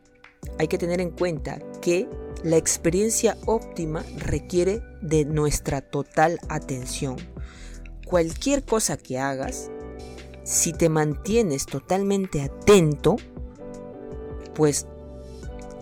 hay 0.60 0.68
que 0.68 0.78
tener 0.78 1.02
en 1.02 1.12
cuenta 1.12 1.60
que 1.82 2.08
la 2.44 2.58
experiencia 2.58 3.38
óptima 3.46 4.04
requiere 4.18 4.82
de 5.02 5.26
nuestra 5.26 5.82
total 5.82 6.40
atención. 6.50 7.18
Cualquier 8.06 8.64
cosa 8.64 8.98
que 8.98 9.20
hagas, 9.20 9.70
si 10.44 10.72
te 10.72 10.88
mantienes 10.90 11.66
totalmente 11.66 12.42
atento, 12.42 13.18
pues 14.56 14.88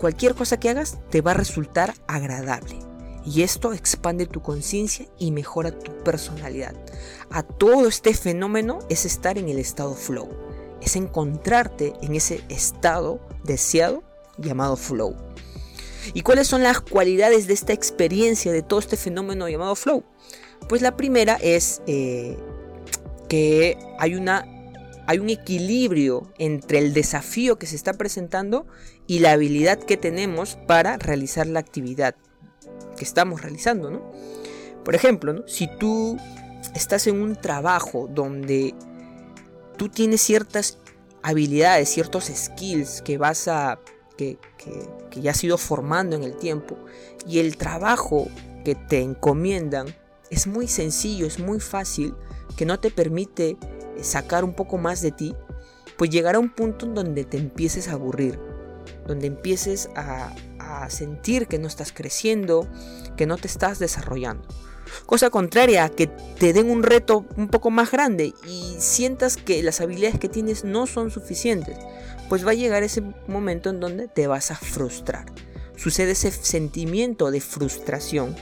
cualquier 0.00 0.34
cosa 0.34 0.58
que 0.58 0.70
hagas 0.70 0.98
te 1.10 1.20
va 1.20 1.32
a 1.32 1.34
resultar 1.34 1.94
agradable. 2.08 2.78
Y 3.24 3.42
esto 3.42 3.72
expande 3.72 4.26
tu 4.26 4.40
conciencia 4.40 5.06
y 5.18 5.32
mejora 5.32 5.76
tu 5.76 5.92
personalidad. 6.04 6.74
A 7.30 7.42
todo 7.42 7.88
este 7.88 8.14
fenómeno 8.14 8.78
es 8.88 9.04
estar 9.04 9.36
en 9.36 9.48
el 9.48 9.58
estado 9.58 9.94
flow. 9.94 10.28
Es 10.80 10.94
encontrarte 10.94 11.92
en 12.02 12.14
ese 12.14 12.40
estado 12.48 13.20
deseado 13.42 14.04
llamado 14.38 14.76
flow. 14.76 15.16
¿Y 16.14 16.22
cuáles 16.22 16.46
son 16.46 16.62
las 16.62 16.80
cualidades 16.80 17.46
de 17.46 17.54
esta 17.54 17.72
experiencia, 17.72 18.52
de 18.52 18.62
todo 18.62 18.78
este 18.78 18.96
fenómeno 18.96 19.48
llamado 19.48 19.74
flow? 19.74 20.04
Pues 20.68 20.82
la 20.82 20.96
primera 20.96 21.34
es 21.34 21.82
eh, 21.86 22.36
que 23.28 23.76
hay 23.98 24.14
una 24.14 24.46
hay 25.08 25.20
un 25.20 25.30
equilibrio 25.30 26.32
entre 26.36 26.78
el 26.78 26.92
desafío 26.92 27.58
que 27.58 27.66
se 27.66 27.76
está 27.76 27.92
presentando 27.92 28.66
y 29.06 29.20
la 29.20 29.32
habilidad 29.32 29.78
que 29.78 29.96
tenemos 29.96 30.58
para 30.66 30.96
realizar 30.96 31.46
la 31.46 31.60
actividad 31.60 32.16
que 32.96 33.04
estamos 33.04 33.40
realizando, 33.42 33.90
¿no? 33.90 34.12
Por 34.84 34.96
ejemplo, 34.96 35.46
si 35.46 35.68
tú 35.78 36.16
estás 36.74 37.06
en 37.06 37.20
un 37.20 37.36
trabajo 37.36 38.08
donde 38.12 38.74
tú 39.76 39.88
tienes 39.88 40.22
ciertas 40.22 40.78
habilidades, 41.22 41.88
ciertos 41.88 42.24
skills 42.34 43.02
que 43.02 43.16
vas 43.18 43.46
a 43.46 43.78
que, 44.16 44.38
que 45.10 45.20
ya 45.20 45.30
has 45.30 45.44
ido 45.44 45.58
formando 45.58 46.16
en 46.16 46.24
el 46.24 46.36
tiempo 46.36 46.76
y 47.26 47.38
el 47.38 47.56
trabajo 47.56 48.28
que 48.64 48.74
te 48.74 49.00
encomiendan 49.00 49.94
es 50.30 50.46
muy 50.46 50.68
sencillo, 50.68 51.26
es 51.26 51.38
muy 51.38 51.60
fácil, 51.60 52.14
que 52.56 52.66
no 52.66 52.80
te 52.80 52.90
permite 52.90 53.56
sacar 54.00 54.44
un 54.44 54.54
poco 54.54 54.78
más 54.78 55.02
de 55.02 55.12
ti, 55.12 55.34
pues 55.96 56.10
llegará 56.10 56.38
un 56.38 56.50
punto 56.50 56.86
donde 56.86 57.24
te 57.24 57.36
empieces 57.36 57.88
a 57.88 57.92
aburrir, 57.92 58.38
donde 59.06 59.26
empieces 59.26 59.88
a, 59.94 60.34
sentir 60.88 61.46
que 61.46 61.58
no 61.58 61.68
estás 61.68 61.90
creciendo, 61.90 62.68
que 63.16 63.26
no 63.26 63.38
te 63.38 63.46
estás 63.46 63.78
desarrollando. 63.78 64.46
Cosa 65.06 65.30
contraria 65.30 65.88
que 65.88 66.06
te 66.06 66.52
den 66.52 66.70
un 66.70 66.82
reto 66.82 67.24
un 67.36 67.48
poco 67.48 67.70
más 67.70 67.90
grande 67.90 68.34
y 68.46 68.76
sientas 68.78 69.36
que 69.36 69.62
las 69.62 69.80
habilidades 69.80 70.18
que 70.18 70.28
tienes 70.28 70.64
no 70.64 70.86
son 70.86 71.10
suficientes, 71.10 71.78
pues 72.28 72.46
va 72.46 72.52
a 72.52 72.54
llegar 72.54 72.82
ese 72.82 73.02
momento 73.26 73.70
en 73.70 73.80
donde 73.80 74.08
te 74.08 74.26
vas 74.26 74.50
a 74.50 74.56
frustrar. 74.56 75.26
Sucede 75.76 76.12
ese 76.12 76.30
sentimiento 76.30 77.30
de 77.30 77.40
frustración. 77.40 78.34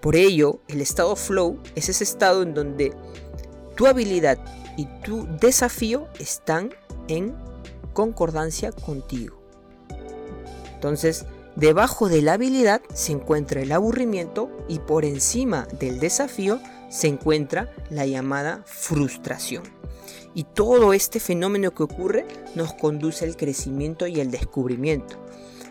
Por 0.00 0.16
ello, 0.16 0.60
el 0.68 0.80
estado 0.80 1.16
flow 1.16 1.60
es 1.74 1.88
ese 1.88 2.04
estado 2.04 2.42
en 2.42 2.54
donde 2.54 2.92
tu 3.74 3.86
habilidad 3.86 4.38
y 4.76 4.86
tu 5.02 5.26
desafío 5.40 6.08
están 6.18 6.70
en 7.08 7.34
concordancia 7.92 8.70
contigo. 8.72 9.40
Entonces, 10.74 11.24
debajo 11.56 12.08
de 12.08 12.20
la 12.20 12.34
habilidad 12.34 12.82
se 12.92 13.12
encuentra 13.12 13.62
el 13.62 13.72
aburrimiento 13.72 14.50
y 14.68 14.80
por 14.80 15.04
encima 15.04 15.66
del 15.78 16.00
desafío 16.00 16.60
se 16.90 17.08
encuentra 17.08 17.72
la 17.88 18.04
llamada 18.04 18.62
frustración. 18.66 19.62
Y 20.34 20.44
todo 20.44 20.92
este 20.92 21.20
fenómeno 21.20 21.72
que 21.72 21.84
ocurre 21.84 22.26
nos 22.54 22.74
conduce 22.74 23.24
al 23.24 23.36
crecimiento 23.36 24.06
y 24.06 24.20
al 24.20 24.30
descubrimiento. 24.30 25.24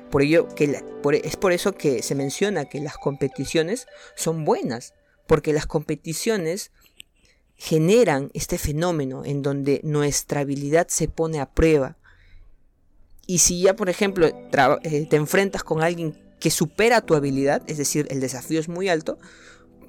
Por 0.09 0.21
ello 0.21 0.47
que 0.47 0.79
es 1.23 1.35
por 1.37 1.53
eso 1.53 1.73
que 1.73 2.03
se 2.03 2.15
menciona 2.15 2.65
que 2.65 2.79
las 2.79 2.97
competiciones 2.97 3.87
son 4.15 4.45
buenas, 4.45 4.93
porque 5.27 5.53
las 5.53 5.65
competiciones 5.65 6.71
generan 7.55 8.29
este 8.33 8.57
fenómeno 8.57 9.23
en 9.25 9.41
donde 9.41 9.81
nuestra 9.83 10.41
habilidad 10.41 10.87
se 10.89 11.07
pone 11.07 11.39
a 11.39 11.51
prueba. 11.51 11.97
Y 13.25 13.39
si 13.39 13.61
ya, 13.61 13.75
por 13.75 13.89
ejemplo, 13.89 14.27
eh, 14.27 15.07
te 15.09 15.15
enfrentas 15.15 15.63
con 15.63 15.81
alguien 15.81 16.17
que 16.39 16.51
supera 16.51 17.01
tu 17.01 17.15
habilidad, 17.15 17.63
es 17.67 17.77
decir, 17.77 18.05
el 18.09 18.19
desafío 18.19 18.59
es 18.59 18.67
muy 18.67 18.89
alto, 18.89 19.17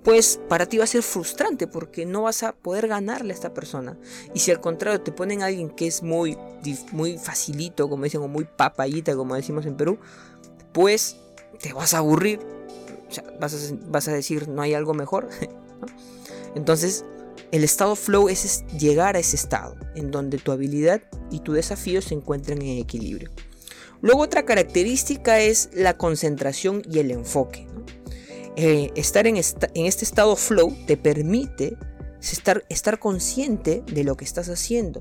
pues 0.04 0.38
para 0.48 0.66
ti 0.66 0.76
va 0.76 0.84
a 0.84 0.86
ser 0.86 1.02
frustrante 1.02 1.66
porque 1.66 2.04
no 2.04 2.22
vas 2.22 2.42
a 2.42 2.52
poder 2.52 2.88
ganarle 2.88 3.32
a 3.32 3.34
esta 3.34 3.54
persona. 3.54 3.96
Y 4.34 4.40
si 4.40 4.50
al 4.50 4.60
contrario 4.60 5.00
te 5.00 5.12
ponen 5.12 5.42
a 5.42 5.46
alguien 5.46 5.70
que 5.70 5.86
es 5.86 6.02
muy, 6.02 6.36
muy 6.92 7.16
facilito, 7.16 7.88
como 7.88 8.04
dicen, 8.04 8.20
o 8.20 8.28
muy 8.28 8.44
papayita, 8.44 9.16
como 9.16 9.34
decimos 9.34 9.64
en 9.64 9.76
Perú, 9.76 9.98
pues 10.72 11.16
te 11.60 11.72
vas 11.72 11.94
a 11.94 11.98
aburrir. 11.98 12.38
vas, 13.40 13.54
a, 13.54 13.74
vas 13.88 14.06
a 14.08 14.12
decir, 14.12 14.46
no 14.46 14.60
hay 14.60 14.74
algo 14.74 14.92
mejor. 14.92 15.30
Entonces, 16.54 17.06
el 17.50 17.64
estado 17.64 17.96
flow 17.96 18.28
es 18.28 18.64
llegar 18.78 19.16
a 19.16 19.20
ese 19.20 19.36
estado 19.36 19.74
en 19.94 20.10
donde 20.10 20.36
tu 20.36 20.52
habilidad 20.52 21.02
y 21.30 21.40
tu 21.40 21.54
desafío 21.54 22.02
se 22.02 22.12
encuentran 22.12 22.60
en 22.60 22.78
equilibrio. 22.78 23.30
Luego 24.02 24.20
otra 24.20 24.44
característica 24.44 25.40
es 25.40 25.70
la 25.72 25.96
concentración 25.96 26.82
y 26.90 26.98
el 26.98 27.10
enfoque. 27.10 27.66
Eh, 28.56 28.92
estar 28.94 29.26
en, 29.26 29.36
este 29.36 30.04
estado 30.04 30.36
flow 30.36 30.76
te 30.86 30.96
permite 30.96 31.76
estar, 32.20 32.64
estar 32.68 33.00
consciente 33.00 33.82
de 33.86 34.04
lo 34.04 34.16
que 34.16 34.24
estás 34.24 34.48
haciendo. 34.48 35.00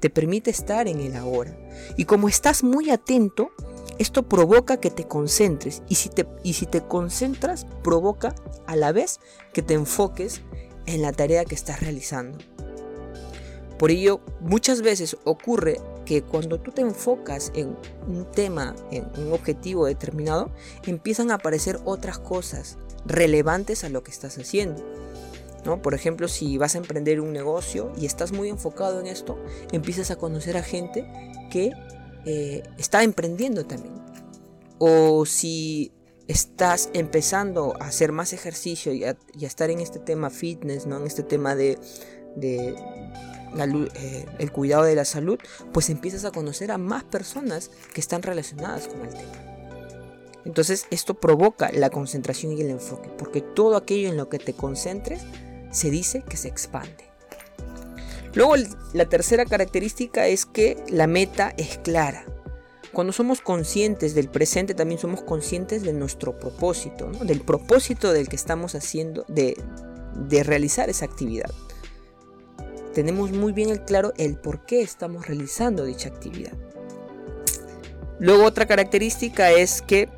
Te 0.00 0.10
permite 0.10 0.50
estar 0.50 0.88
en 0.88 1.00
el 1.00 1.16
ahora. 1.16 1.56
Y 1.96 2.04
como 2.04 2.28
estás 2.28 2.62
muy 2.62 2.90
atento, 2.90 3.50
esto 3.98 4.28
provoca 4.28 4.78
que 4.78 4.90
te 4.90 5.04
concentres. 5.04 5.82
Y 5.88 5.96
si 5.96 6.08
te, 6.08 6.26
y 6.42 6.54
si 6.54 6.66
te 6.66 6.80
concentras, 6.82 7.66
provoca 7.82 8.34
a 8.66 8.76
la 8.76 8.92
vez 8.92 9.20
que 9.52 9.62
te 9.62 9.74
enfoques 9.74 10.42
en 10.86 11.02
la 11.02 11.12
tarea 11.12 11.44
que 11.44 11.54
estás 11.54 11.80
realizando. 11.80 12.38
Por 13.78 13.90
ello, 13.90 14.20
muchas 14.40 14.82
veces 14.82 15.16
ocurre 15.24 15.80
que 16.10 16.22
cuando 16.22 16.58
tú 16.58 16.72
te 16.72 16.82
enfocas 16.82 17.52
en 17.54 17.76
un 18.08 18.28
tema, 18.32 18.74
en 18.90 19.06
un 19.16 19.32
objetivo 19.32 19.86
determinado, 19.86 20.50
empiezan 20.84 21.30
a 21.30 21.34
aparecer 21.34 21.78
otras 21.84 22.18
cosas 22.18 22.78
relevantes 23.06 23.84
a 23.84 23.90
lo 23.90 24.02
que 24.02 24.10
estás 24.10 24.36
haciendo. 24.36 24.84
¿no? 25.64 25.80
Por 25.80 25.94
ejemplo, 25.94 26.26
si 26.26 26.58
vas 26.58 26.74
a 26.74 26.78
emprender 26.78 27.20
un 27.20 27.32
negocio 27.32 27.92
y 27.96 28.06
estás 28.06 28.32
muy 28.32 28.48
enfocado 28.48 28.98
en 28.98 29.06
esto, 29.06 29.38
empiezas 29.70 30.10
a 30.10 30.16
conocer 30.16 30.56
a 30.56 30.64
gente 30.64 31.06
que 31.48 31.70
eh, 32.26 32.64
está 32.76 33.04
emprendiendo 33.04 33.64
también. 33.64 33.94
O 34.80 35.24
si 35.26 35.92
estás 36.26 36.90
empezando 36.92 37.74
a 37.78 37.84
hacer 37.84 38.10
más 38.10 38.32
ejercicio 38.32 38.92
y 38.92 39.04
a, 39.04 39.16
estar 39.40 39.70
en 39.70 39.78
este 39.78 40.00
tema 40.00 40.28
fitness, 40.30 40.88
¿no? 40.88 40.96
en 40.96 41.06
este 41.06 41.22
tema 41.22 41.54
de, 41.54 41.78
de 42.34 42.74
eh, 43.58 44.26
el 44.38 44.52
cuidado 44.52 44.84
de 44.84 44.94
la 44.94 45.04
salud, 45.04 45.38
pues 45.72 45.90
empiezas 45.90 46.24
a 46.24 46.30
conocer 46.30 46.70
a 46.70 46.78
más 46.78 47.04
personas 47.04 47.70
que 47.92 48.00
están 48.00 48.22
relacionadas 48.22 48.88
con 48.88 49.00
el 49.00 49.10
tema. 49.10 49.50
Entonces 50.44 50.86
esto 50.90 51.14
provoca 51.14 51.70
la 51.72 51.90
concentración 51.90 52.52
y 52.52 52.60
el 52.60 52.70
enfoque, 52.70 53.10
porque 53.18 53.40
todo 53.40 53.76
aquello 53.76 54.08
en 54.08 54.16
lo 54.16 54.28
que 54.28 54.38
te 54.38 54.54
concentres 54.54 55.22
se 55.70 55.90
dice 55.90 56.22
que 56.28 56.36
se 56.36 56.48
expande. 56.48 57.10
Luego 58.34 58.54
la 58.92 59.06
tercera 59.06 59.44
característica 59.44 60.26
es 60.26 60.46
que 60.46 60.82
la 60.88 61.06
meta 61.06 61.52
es 61.56 61.78
clara. 61.78 62.24
Cuando 62.92 63.12
somos 63.12 63.40
conscientes 63.40 64.14
del 64.14 64.28
presente 64.28 64.74
también 64.74 65.00
somos 65.00 65.22
conscientes 65.22 65.82
de 65.82 65.92
nuestro 65.92 66.38
propósito, 66.38 67.10
del 67.22 67.40
propósito 67.40 68.12
del 68.12 68.28
que 68.28 68.36
estamos 68.36 68.74
haciendo, 68.74 69.24
de, 69.28 69.56
de 70.16 70.42
realizar 70.42 70.88
esa 70.90 71.04
actividad. 71.04 71.50
Tenemos 72.94 73.30
muy 73.30 73.52
bien 73.52 73.70
el 73.70 73.82
claro 73.82 74.12
el 74.16 74.36
por 74.36 74.64
qué 74.66 74.82
estamos 74.82 75.26
realizando 75.26 75.84
dicha 75.84 76.08
actividad. 76.08 76.52
Luego 78.18 78.44
otra 78.44 78.66
característica 78.66 79.50
es 79.50 79.80
que 79.80 80.08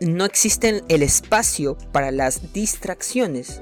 no 0.00 0.24
existe 0.24 0.82
el 0.88 1.02
espacio 1.02 1.76
para 1.92 2.10
las 2.10 2.52
distracciones. 2.52 3.60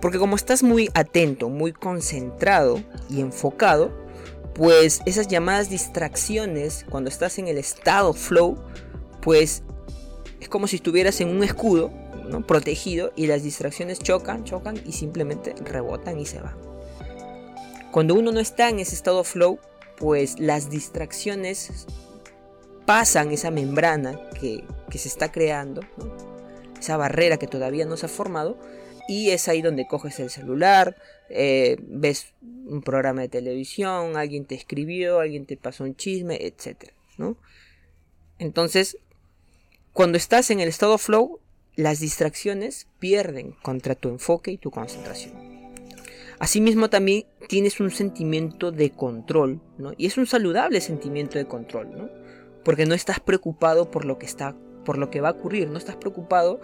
Porque 0.00 0.18
como 0.18 0.36
estás 0.36 0.62
muy 0.62 0.90
atento, 0.94 1.48
muy 1.48 1.72
concentrado 1.72 2.82
y 3.08 3.20
enfocado, 3.20 3.92
pues 4.54 5.00
esas 5.06 5.28
llamadas 5.28 5.70
distracciones, 5.70 6.84
cuando 6.90 7.08
estás 7.08 7.38
en 7.38 7.48
el 7.48 7.58
estado 7.58 8.12
flow, 8.12 8.58
pues 9.20 9.62
es 10.40 10.48
como 10.48 10.66
si 10.66 10.76
estuvieras 10.76 11.20
en 11.20 11.28
un 11.28 11.44
escudo 11.44 11.90
protegido 12.46 13.12
y 13.16 13.26
las 13.26 13.42
distracciones 13.42 13.98
chocan, 13.98 14.44
chocan 14.44 14.80
y 14.86 14.92
simplemente 14.92 15.54
rebotan 15.64 16.18
y 16.18 16.26
se 16.26 16.40
van. 16.40 16.71
Cuando 17.92 18.14
uno 18.14 18.32
no 18.32 18.40
está 18.40 18.70
en 18.70 18.78
ese 18.78 18.94
estado 18.94 19.22
flow, 19.22 19.60
pues 19.98 20.40
las 20.40 20.70
distracciones 20.70 21.86
pasan 22.86 23.32
esa 23.32 23.50
membrana 23.50 24.18
que, 24.40 24.64
se 24.98 25.08
está 25.08 25.30
creando, 25.30 25.82
esa 26.80 26.96
barrera 26.96 27.36
que 27.36 27.46
todavía 27.46 27.84
no 27.84 27.98
se 27.98 28.06
ha 28.06 28.08
formado, 28.08 28.58
y 29.08 29.28
es 29.28 29.46
ahí 29.46 29.60
donde 29.60 29.86
coges 29.86 30.18
el 30.20 30.30
celular, 30.30 30.96
eh, 31.28 31.76
ves 31.82 32.32
un 32.40 32.80
programa 32.80 33.20
de 33.20 33.28
televisión, 33.28 34.16
alguien 34.16 34.46
te 34.46 34.54
escribió, 34.54 35.20
alguien 35.20 35.44
te 35.44 35.58
pasó 35.58 35.84
un 35.84 35.94
chisme, 35.94 36.38
etc. 36.40 36.92
Entonces, 38.38 38.96
cuando 39.92 40.16
estás 40.16 40.50
en 40.50 40.60
el 40.60 40.68
estado 40.70 40.96
flow, 40.96 41.40
las 41.76 42.00
distracciones 42.00 42.86
pierden 42.98 43.52
contra 43.62 43.94
tu 43.94 44.08
enfoque 44.08 44.50
y 44.50 44.56
tu 44.56 44.70
concentración. 44.70 45.51
Asimismo 46.42 46.90
también 46.90 47.24
tienes 47.48 47.78
un 47.78 47.92
sentimiento 47.92 48.72
de 48.72 48.90
control, 48.90 49.60
¿no? 49.78 49.92
Y 49.96 50.06
es 50.06 50.18
un 50.18 50.26
saludable 50.26 50.80
sentimiento 50.80 51.38
de 51.38 51.44
control, 51.44 51.96
¿no? 51.96 52.10
Porque 52.64 52.84
no 52.84 52.96
estás 52.96 53.20
preocupado 53.20 53.92
por 53.92 54.04
lo 54.04 54.18
que 54.18 54.26
está, 54.26 54.56
por 54.84 54.98
lo 54.98 55.08
que 55.08 55.20
va 55.20 55.28
a 55.28 55.32
ocurrir, 55.34 55.68
no 55.68 55.78
estás 55.78 55.94
preocupado 55.94 56.60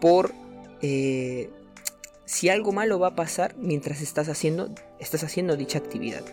por 0.00 0.32
eh, 0.82 1.48
si 2.24 2.48
algo 2.48 2.72
malo 2.72 2.98
va 2.98 3.06
a 3.10 3.14
pasar 3.14 3.54
mientras 3.56 4.00
estás 4.00 4.28
haciendo, 4.28 4.74
estás 4.98 5.22
haciendo 5.22 5.56
dicha 5.56 5.78
actividad. 5.78 6.24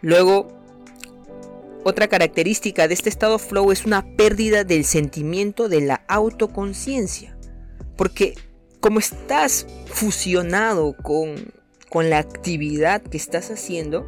Luego, 0.00 0.48
otra 1.84 2.08
característica 2.08 2.88
de 2.88 2.94
este 2.94 3.10
estado 3.10 3.38
flow 3.38 3.70
es 3.70 3.86
una 3.86 4.16
pérdida 4.16 4.64
del 4.64 4.84
sentimiento 4.84 5.68
de 5.68 5.82
la 5.82 6.04
autoconciencia. 6.08 7.38
Porque 7.96 8.34
como 8.84 8.98
estás 8.98 9.66
fusionado 9.86 10.94
con, 10.94 11.36
con 11.88 12.10
la 12.10 12.18
actividad 12.18 13.00
que 13.00 13.16
estás 13.16 13.50
haciendo, 13.50 14.06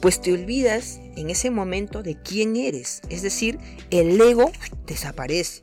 pues 0.00 0.18
te 0.22 0.32
olvidas 0.32 0.98
en 1.14 1.28
ese 1.28 1.50
momento 1.50 2.02
de 2.02 2.16
quién 2.18 2.56
eres. 2.56 3.02
Es 3.10 3.20
decir, 3.20 3.58
el 3.90 4.18
ego 4.18 4.50
desaparece. 4.86 5.62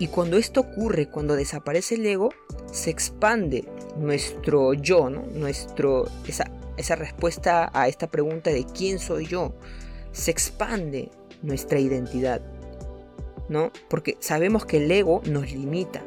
Y 0.00 0.08
cuando 0.08 0.36
esto 0.36 0.62
ocurre, 0.62 1.06
cuando 1.06 1.36
desaparece 1.36 1.94
el 1.94 2.06
ego, 2.06 2.30
se 2.72 2.90
expande 2.90 3.68
nuestro 3.96 4.74
yo, 4.74 5.08
¿no? 5.08 5.22
Nuestro, 5.32 6.06
esa, 6.26 6.50
esa 6.76 6.96
respuesta 6.96 7.70
a 7.72 7.86
esta 7.86 8.08
pregunta 8.08 8.50
de 8.50 8.66
quién 8.66 8.98
soy 8.98 9.28
yo. 9.28 9.54
Se 10.10 10.32
expande 10.32 11.08
nuestra 11.40 11.78
identidad, 11.78 12.42
¿no? 13.48 13.70
Porque 13.88 14.16
sabemos 14.18 14.66
que 14.66 14.78
el 14.78 14.90
ego 14.90 15.22
nos 15.24 15.52
limita, 15.52 16.02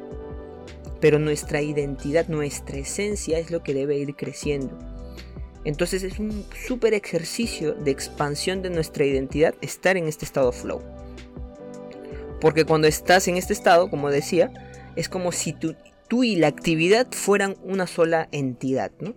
pero 0.99 1.19
nuestra 1.19 1.61
identidad, 1.61 2.27
nuestra 2.27 2.77
esencia 2.77 3.39
es 3.39 3.51
lo 3.51 3.63
que 3.63 3.73
debe 3.73 3.97
ir 3.97 4.15
creciendo. 4.15 4.77
Entonces 5.63 6.03
es 6.03 6.19
un 6.19 6.45
súper 6.67 6.93
ejercicio 6.93 7.73
de 7.73 7.91
expansión 7.91 8.61
de 8.61 8.69
nuestra 8.69 9.05
identidad 9.05 9.55
estar 9.61 9.97
en 9.97 10.07
este 10.07 10.25
estado 10.25 10.51
flow. 10.51 10.81
Porque 12.39 12.65
cuando 12.65 12.87
estás 12.87 13.27
en 13.27 13.37
este 13.37 13.53
estado, 13.53 13.89
como 13.89 14.11
decía, 14.11 14.51
es 14.95 15.09
como 15.09 15.31
si 15.31 15.53
tú, 15.53 15.75
tú 16.07 16.23
y 16.23 16.35
la 16.35 16.47
actividad 16.47 17.07
fueran 17.11 17.55
una 17.63 17.87
sola 17.87 18.29
entidad, 18.31 18.91
¿no? 18.99 19.15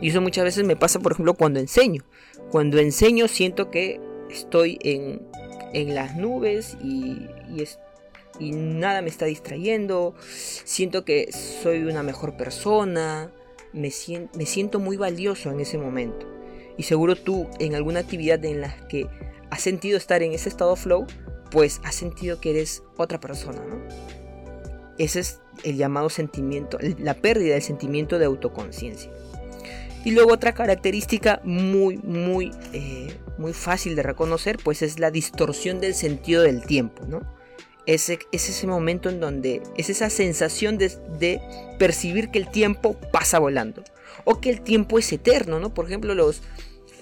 Y 0.00 0.10
eso 0.10 0.20
muchas 0.20 0.44
veces 0.44 0.64
me 0.64 0.76
pasa, 0.76 1.00
por 1.00 1.12
ejemplo, 1.12 1.34
cuando 1.34 1.58
enseño. 1.58 2.04
Cuando 2.50 2.78
enseño 2.78 3.28
siento 3.28 3.70
que 3.70 3.98
estoy 4.30 4.78
en, 4.82 5.22
en 5.72 5.94
las 5.94 6.16
nubes 6.16 6.76
y, 6.82 7.26
y, 7.48 7.66
nada 8.40 9.02
me 9.02 9.08
está 9.08 9.26
distrayendo. 9.26 10.14
Siento 10.20 11.04
que 11.04 11.30
soy 11.32 11.82
una 11.84 12.02
mejor 12.02 12.36
persona. 12.36 13.32
Me 13.72 13.90
siento, 13.90 14.38
me 14.38 14.46
siento 14.46 14.80
muy 14.80 14.96
valioso 14.96 15.50
en 15.50 15.60
ese 15.60 15.78
momento. 15.78 16.26
Y 16.76 16.84
seguro 16.84 17.16
tú 17.16 17.48
en 17.58 17.74
alguna 17.74 18.00
actividad 18.00 18.44
en 18.44 18.60
la 18.60 18.86
que 18.88 19.06
has 19.50 19.60
sentido 19.60 19.96
estar 19.96 20.22
en 20.22 20.32
ese 20.32 20.48
estado 20.48 20.76
flow, 20.76 21.06
pues 21.50 21.80
has 21.84 21.94
sentido 21.94 22.40
que 22.40 22.50
eres 22.50 22.82
otra 22.96 23.20
persona, 23.20 23.60
¿no? 23.66 23.80
Ese 24.98 25.20
es 25.20 25.40
el 25.62 25.76
llamado 25.76 26.08
sentimiento, 26.08 26.78
la 26.98 27.14
pérdida 27.14 27.54
del 27.54 27.62
sentimiento 27.62 28.18
de 28.18 28.24
autoconciencia. 28.24 29.10
Y 30.04 30.12
luego 30.12 30.32
otra 30.32 30.52
característica 30.52 31.40
muy, 31.44 31.98
muy, 31.98 32.52
eh, 32.72 33.18
muy 33.38 33.52
fácil 33.52 33.96
de 33.96 34.02
reconocer, 34.02 34.58
pues 34.62 34.82
es 34.82 34.98
la 34.98 35.10
distorsión 35.10 35.80
del 35.80 35.94
sentido 35.94 36.42
del 36.42 36.64
tiempo, 36.64 37.04
¿no? 37.06 37.35
Es, 37.86 38.10
es 38.10 38.20
ese 38.32 38.66
momento 38.66 39.08
en 39.08 39.20
donde 39.20 39.62
es 39.76 39.90
esa 39.90 40.10
sensación 40.10 40.76
de, 40.76 41.40
percibir 41.78 42.30
que 42.30 42.38
el 42.38 42.50
tiempo 42.50 42.96
pasa 43.12 43.38
volando 43.38 43.84
o 44.24 44.40
que 44.40 44.50
el 44.50 44.60
tiempo 44.60 44.98
es 44.98 45.12
eterno, 45.12 45.60
¿no? 45.60 45.72
Por 45.72 45.86
ejemplo, 45.86 46.14
los, 46.14 46.42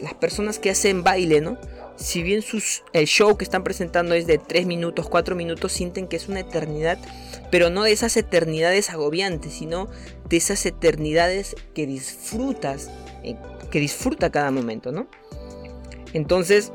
las 0.03 0.15
personas 0.15 0.59
que 0.59 0.71
hacen 0.71 1.03
baile, 1.03 1.41
¿no? 1.41 1.59
si 1.97 2.23
bien 2.23 2.43
sus, 2.43 2.83
el 2.93 3.07
show 3.07 3.37
que 3.37 3.45
están 3.45 3.63
presentando 3.63 4.15
es 4.15 4.27
de 4.27 4.39
3 4.39 4.67
minutos, 4.67 5.09
4 5.09 5.37
minutos, 5.37 5.73
sienten 5.73 6.09
que 6.09 6.17
es 6.17 6.29
una 6.29 6.41
eternidad, 6.41 6.99
pero 7.51 7.71
no 7.71 7.85
de 7.85 7.93
esas 7.93 8.17
eternidades 8.17 8.91
agobiantes, 8.91 9.53
sino 9.53 9.89
de 10.29 10.37
esas 10.37 10.65
eternidades 10.67 11.55
que 11.75 11.87
disfrutas, 11.87 12.91
eh, 13.23 13.37
que 13.71 13.81
disfruta 13.81 14.31
cada 14.31 14.51
momento, 14.51 14.91
¿no? 14.93 15.07
Entonces, 16.13 16.73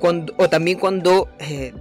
cuando, 0.00 0.32
o 0.38 0.48
también 0.48 0.78
cuando, 0.78 1.28
eh, 1.40 1.72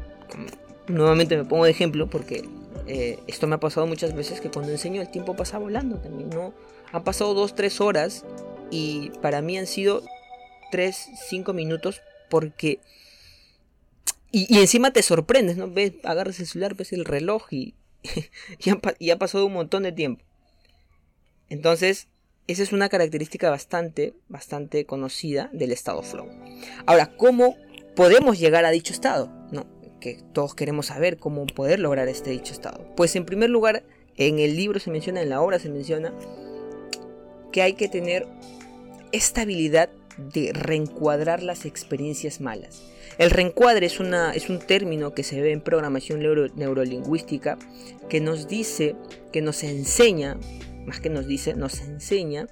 nuevamente 0.87 1.37
me 1.37 1.45
pongo 1.45 1.65
de 1.65 1.71
ejemplo, 1.71 2.09
porque 2.09 2.43
eh, 2.87 3.19
esto 3.27 3.47
me 3.47 3.55
ha 3.55 3.59
pasado 3.59 3.85
muchas 3.85 4.15
veces, 4.15 4.41
que 4.41 4.49
cuando 4.49 4.71
enseño 4.71 5.01
el 5.01 5.09
tiempo 5.09 5.35
pasa 5.35 5.57
volando 5.57 5.97
también, 5.99 6.29
¿no? 6.29 6.53
Han 6.91 7.03
pasado 7.03 7.33
2, 7.33 7.55
3 7.55 7.81
horas 7.81 8.25
y 8.71 9.11
para 9.21 9.41
mí 9.41 9.57
han 9.57 9.67
sido 9.67 10.03
3, 10.71 11.09
5 11.29 11.53
minutos 11.53 12.01
porque... 12.29 12.79
Y, 14.31 14.59
encima 14.59 14.91
te 14.91 15.01
sorprendes, 15.01 15.57
¿no? 15.57 15.69
Ves, 15.71 15.93
agarras 16.03 16.39
el 16.39 16.45
celular, 16.45 16.75
ves 16.75 16.93
el 16.93 17.05
reloj 17.05 17.51
y, 17.51 17.73
y, 18.99 19.09
ha, 19.09 19.17
pasado 19.17 19.45
un 19.45 19.53
montón 19.53 19.83
de 19.83 19.91
tiempo. 19.91 20.23
Entonces, 21.49 22.07
esa 22.45 22.61
es 22.61 22.71
una 22.71 22.89
característica 22.89 23.49
bastante, 23.49 24.13
bastante 24.27 24.85
conocida 24.85 25.49
del 25.51 25.71
estado 25.71 26.03
flow. 26.03 26.29
Ahora, 26.85 27.15
¿cómo 27.17 27.55
podemos 27.95 28.39
llegar 28.39 28.65
a 28.65 28.71
dicho 28.71 28.93
estado? 28.93 29.31
No, 29.51 29.65
que 29.99 30.19
todos 30.33 30.55
queremos 30.55 30.87
saber 30.87 31.17
cómo 31.17 31.45
poder 31.47 31.79
lograr 31.79 32.07
este 32.07 32.31
dicho 32.31 32.53
estado. 32.53 32.85
Pues 32.95 33.15
en 33.15 33.25
primer 33.25 33.49
lugar, 33.49 33.83
en 34.17 34.39
el 34.39 34.55
libro 34.55 34.79
se 34.79 34.91
menciona, 34.91 35.21
en 35.21 35.29
la 35.29 35.41
obra 35.41 35.59
se 35.59 35.69
menciona 35.69 36.13
que 37.51 37.61
hay 37.61 37.73
que 37.73 37.87
tener 37.87 38.27
esta 39.11 39.41
habilidad 39.41 39.89
de 40.33 40.51
reencuadrar 40.53 41.41
las 41.43 41.65
experiencias 41.65 42.41
malas. 42.41 42.83
El 43.17 43.31
reencuadre 43.31 43.85
es, 43.85 43.99
una, 43.99 44.31
es 44.31 44.49
un 44.49 44.59
término 44.59 45.13
que 45.13 45.23
se 45.23 45.41
ve 45.41 45.51
en 45.51 45.61
programación 45.61 46.19
neurolingüística 46.19 47.57
que 48.07 48.21
nos 48.21 48.47
dice, 48.47 48.95
que 49.31 49.41
nos 49.41 49.63
enseña, 49.63 50.37
más 50.85 50.99
que 50.99 51.09
nos 51.09 51.27
dice, 51.27 51.53
nos 51.53 51.81
enseña 51.81 52.47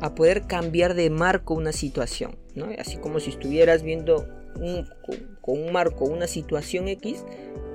a 0.00 0.14
poder 0.14 0.42
cambiar 0.46 0.94
de 0.94 1.10
marco 1.10 1.54
una 1.54 1.72
situación. 1.72 2.36
Así 2.78 2.96
como 2.96 3.20
si 3.20 3.30
estuvieras 3.30 3.82
viendo 3.82 4.26
con 4.54 5.60
un 5.60 5.72
marco 5.72 6.04
una 6.04 6.26
situación 6.26 6.88
X, 6.88 7.24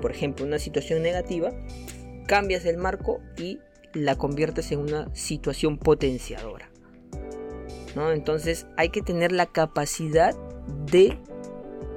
por 0.00 0.10
ejemplo 0.10 0.44
una 0.44 0.58
situación 0.58 1.02
negativa, 1.02 1.52
cambias 2.26 2.64
el 2.64 2.76
marco 2.76 3.20
y 3.36 3.60
la 3.92 4.16
conviertes 4.16 4.72
en 4.72 4.80
una 4.80 5.14
situación 5.14 5.78
potenciadora. 5.78 6.70
Entonces 8.12 8.66
hay 8.76 8.90
que 8.90 9.00
tener 9.00 9.32
la 9.32 9.46
capacidad 9.46 10.36
de 10.90 11.18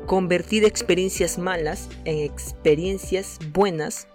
convertir 0.06 0.64
experiencias 0.64 1.38
malas 1.38 1.90
en 2.06 2.20
experiencias 2.20 3.38
buenas 3.54 4.08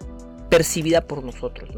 percibidas 0.49 1.05
por 1.05 1.23
nosotros, 1.23 1.71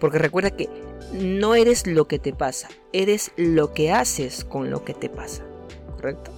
Porque 0.00 0.18
recuerda 0.18 0.50
que 0.50 0.68
no 1.12 1.54
eres 1.54 1.86
lo 1.86 2.06
que 2.06 2.18
te 2.18 2.32
pasa, 2.32 2.68
eres 2.92 3.32
lo 3.36 3.74
que 3.74 3.92
haces 3.92 4.44
con 4.44 4.70
lo 4.70 4.84
que 4.84 4.94
te 4.94 5.08
pasa, 5.08 5.44
¿correcto? 5.96 6.37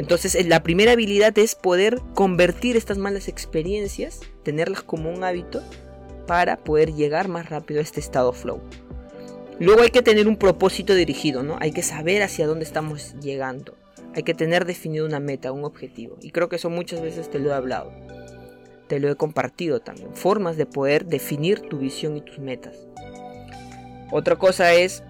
Entonces 0.00 0.34
eh, 0.34 0.44
la 0.44 0.62
primera 0.62 0.92
habilidad 0.92 1.38
es 1.38 1.54
poder 1.54 2.00
convertir 2.14 2.74
estas 2.74 2.96
malas 2.96 3.28
experiencias, 3.28 4.20
tenerlas 4.42 4.82
como 4.82 5.10
un 5.10 5.22
hábito 5.24 5.62
para 6.26 6.56
poder 6.56 6.94
llegar 6.94 7.28
más 7.28 7.50
rápido 7.50 7.80
a 7.80 7.82
este 7.82 8.00
estado 8.00 8.32
flow. 8.32 8.62
Luego 9.58 9.82
hay 9.82 9.90
que 9.90 10.00
tener 10.00 10.26
un 10.26 10.38
propósito 10.38 10.94
dirigido, 10.94 11.42
¿no? 11.42 11.58
Hay 11.60 11.72
que 11.72 11.82
saber 11.82 12.22
hacia 12.22 12.46
dónde 12.46 12.64
estamos 12.64 13.14
llegando. 13.20 13.76
Hay 14.14 14.22
que 14.22 14.32
tener 14.32 14.64
definido 14.64 15.04
una 15.04 15.20
meta, 15.20 15.52
un 15.52 15.64
objetivo. 15.64 16.16
Y 16.22 16.30
creo 16.30 16.48
que 16.48 16.56
eso 16.56 16.70
muchas 16.70 17.02
veces 17.02 17.28
te 17.28 17.38
lo 17.38 17.50
he 17.50 17.52
hablado. 17.52 17.92
Te 18.88 19.00
lo 19.00 19.10
he 19.10 19.16
compartido 19.16 19.80
también. 19.80 20.14
Formas 20.14 20.56
de 20.56 20.64
poder 20.64 21.04
definir 21.04 21.60
tu 21.60 21.76
visión 21.76 22.16
y 22.16 22.22
tus 22.22 22.38
metas. 22.38 22.74
Otra 24.10 24.36
cosa 24.36 24.72
es 24.72 25.02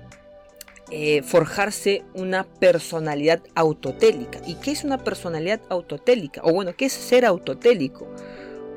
eh, 0.90 1.22
forjarse 1.22 2.02
una 2.14 2.44
personalidad 2.44 3.42
autotélica. 3.54 4.40
¿Y 4.46 4.54
qué 4.56 4.72
es 4.72 4.84
una 4.84 4.98
personalidad 4.98 5.60
autotélica? 5.68 6.40
O 6.44 6.52
bueno, 6.52 6.74
¿qué 6.76 6.86
es 6.86 6.92
ser 6.92 7.24
autotélico? 7.24 8.08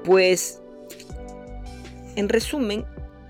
Pues, 0.03 0.61
en 2.15 2.29
resumen, 2.29 2.85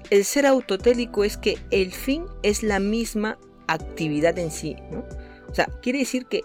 el 0.10 0.26
ser 0.26 0.46
autotélico 0.46 1.24
es 1.24 1.38
que 1.38 1.58
el 1.72 1.92
fin 1.92 2.26
es 2.44 2.62
la 2.62 2.80
misma 2.80 3.38
actividad 3.68 4.38
en 4.38 4.52
sí, 4.52 4.76
¿no? 4.92 5.06
O 5.50 5.56
sea, 5.56 5.68
quiere 5.82 6.00
decir 6.00 6.26
que 6.26 6.42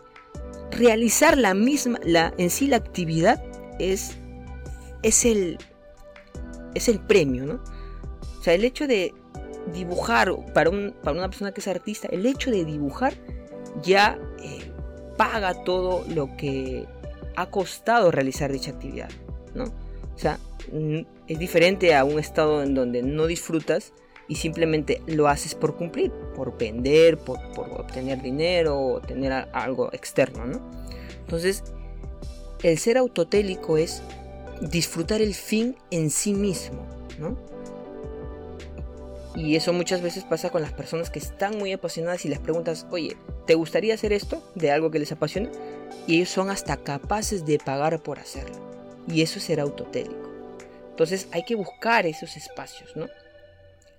realizar 0.70 1.36
la 1.36 1.54
misma, 1.54 1.98
la, 2.04 2.32
en 2.38 2.50
sí 2.50 2.66
la 2.66 2.76
actividad 2.76 3.42
es, 3.78 4.16
es, 5.02 5.24
el, 5.24 5.58
es 6.74 6.88
el 6.88 7.00
premio, 7.00 7.46
¿no? 7.46 7.60
O 8.38 8.42
sea, 8.42 8.54
el 8.54 8.64
hecho 8.64 8.86
de 8.86 9.12
dibujar 9.72 10.34
para, 10.54 10.70
un, 10.70 10.94
para 11.02 11.16
una 11.16 11.28
persona 11.28 11.52
que 11.52 11.60
es 11.60 11.68
artista, 11.68 12.08
el 12.10 12.26
hecho 12.26 12.50
de 12.50 12.64
dibujar 12.64 13.14
ya 13.82 14.18
eh, 14.42 14.72
paga 15.16 15.64
todo 15.64 16.04
lo 16.08 16.36
que 16.36 16.86
ha 17.36 17.46
costado 17.50 18.10
realizar 18.10 18.50
dicha 18.50 18.70
actividad, 18.70 19.10
¿no? 19.54 19.64
O 19.64 20.18
sea, 20.18 20.38
es 21.28 21.38
diferente 21.38 21.94
a 21.94 22.04
un 22.04 22.18
estado 22.18 22.62
en 22.62 22.74
donde 22.74 23.02
no 23.02 23.26
disfrutas 23.26 23.92
y 24.26 24.34
simplemente 24.34 25.02
lo 25.06 25.28
haces 25.28 25.54
por 25.54 25.76
cumplir, 25.76 26.12
por 26.34 26.58
vender, 26.58 27.18
por, 27.18 27.38
obtener 27.56 28.20
dinero 28.20 28.78
o 28.78 29.00
tener 29.00 29.32
algo 29.52 29.92
externo, 29.92 30.44
¿no? 30.46 30.60
Entonces, 31.20 31.64
el 32.62 32.78
ser 32.78 32.98
autotélico 32.98 33.78
es 33.78 34.02
disfrutar 34.60 35.22
el 35.22 35.34
fin 35.34 35.76
en 35.90 36.10
sí 36.10 36.34
mismo, 36.34 36.86
¿no? 37.18 37.38
Y 39.38 39.54
eso 39.54 39.72
muchas 39.72 40.02
veces 40.02 40.24
pasa 40.24 40.50
con 40.50 40.62
las 40.62 40.72
personas 40.72 41.10
que 41.10 41.20
están 41.20 41.58
muy 41.58 41.72
apasionadas 41.72 42.24
y 42.24 42.28
les 42.28 42.40
preguntas, 42.40 42.88
oye, 42.90 43.16
¿te 43.46 43.54
gustaría 43.54 43.94
hacer 43.94 44.12
esto 44.12 44.42
de 44.56 44.72
algo 44.72 44.90
que 44.90 44.98
les 44.98 45.12
apasiona? 45.12 45.48
Y 46.08 46.16
ellos 46.16 46.30
son 46.30 46.50
hasta 46.50 46.78
capaces 46.78 47.46
de 47.46 47.60
pagar 47.60 48.02
por 48.02 48.18
hacerlo. 48.18 48.58
Y 49.06 49.22
eso 49.22 49.38
es 49.38 49.44
ser 49.44 49.60
autotélico. 49.60 50.28
Entonces 50.90 51.28
hay 51.30 51.44
que 51.44 51.54
buscar 51.54 52.04
esos 52.04 52.36
espacios, 52.36 52.96
¿no? 52.96 53.06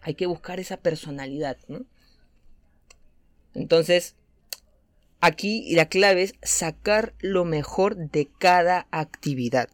Hay 0.02 0.14
que 0.14 0.26
buscar 0.26 0.60
esa 0.60 0.76
personalidad, 0.76 1.56
¿no? 1.70 1.86
Entonces, 3.54 4.16
aquí 5.22 5.74
la 5.74 5.88
clave 5.88 6.24
es 6.24 6.34
sacar 6.44 7.14
lo 7.20 7.46
mejor 7.46 7.96
de 7.96 8.28
cada 8.40 8.88
actividad. 8.92 9.70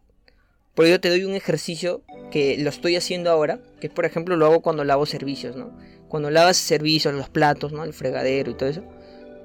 Por 0.75 0.85
ello 0.85 0.99
te 0.99 1.09
doy 1.09 1.23
un 1.23 1.33
ejercicio 1.33 2.03
que 2.31 2.57
lo 2.57 2.69
estoy 2.69 2.97
haciendo 2.97 3.31
ahora, 3.31 3.59
que 3.79 3.89
por 3.89 4.05
ejemplo 4.05 4.35
lo 4.35 4.45
hago 4.45 4.61
cuando 4.61 4.83
lavo 4.83 5.05
servicios, 5.05 5.55
¿no? 5.55 5.75
Cuando 6.09 6.29
lavas 6.29 6.57
servicios, 6.57 7.13
los 7.13 7.29
platos, 7.29 7.71
¿no? 7.71 7.83
El 7.83 7.93
fregadero 7.93 8.51
y 8.51 8.55
todo 8.55 8.69
eso, 8.69 8.83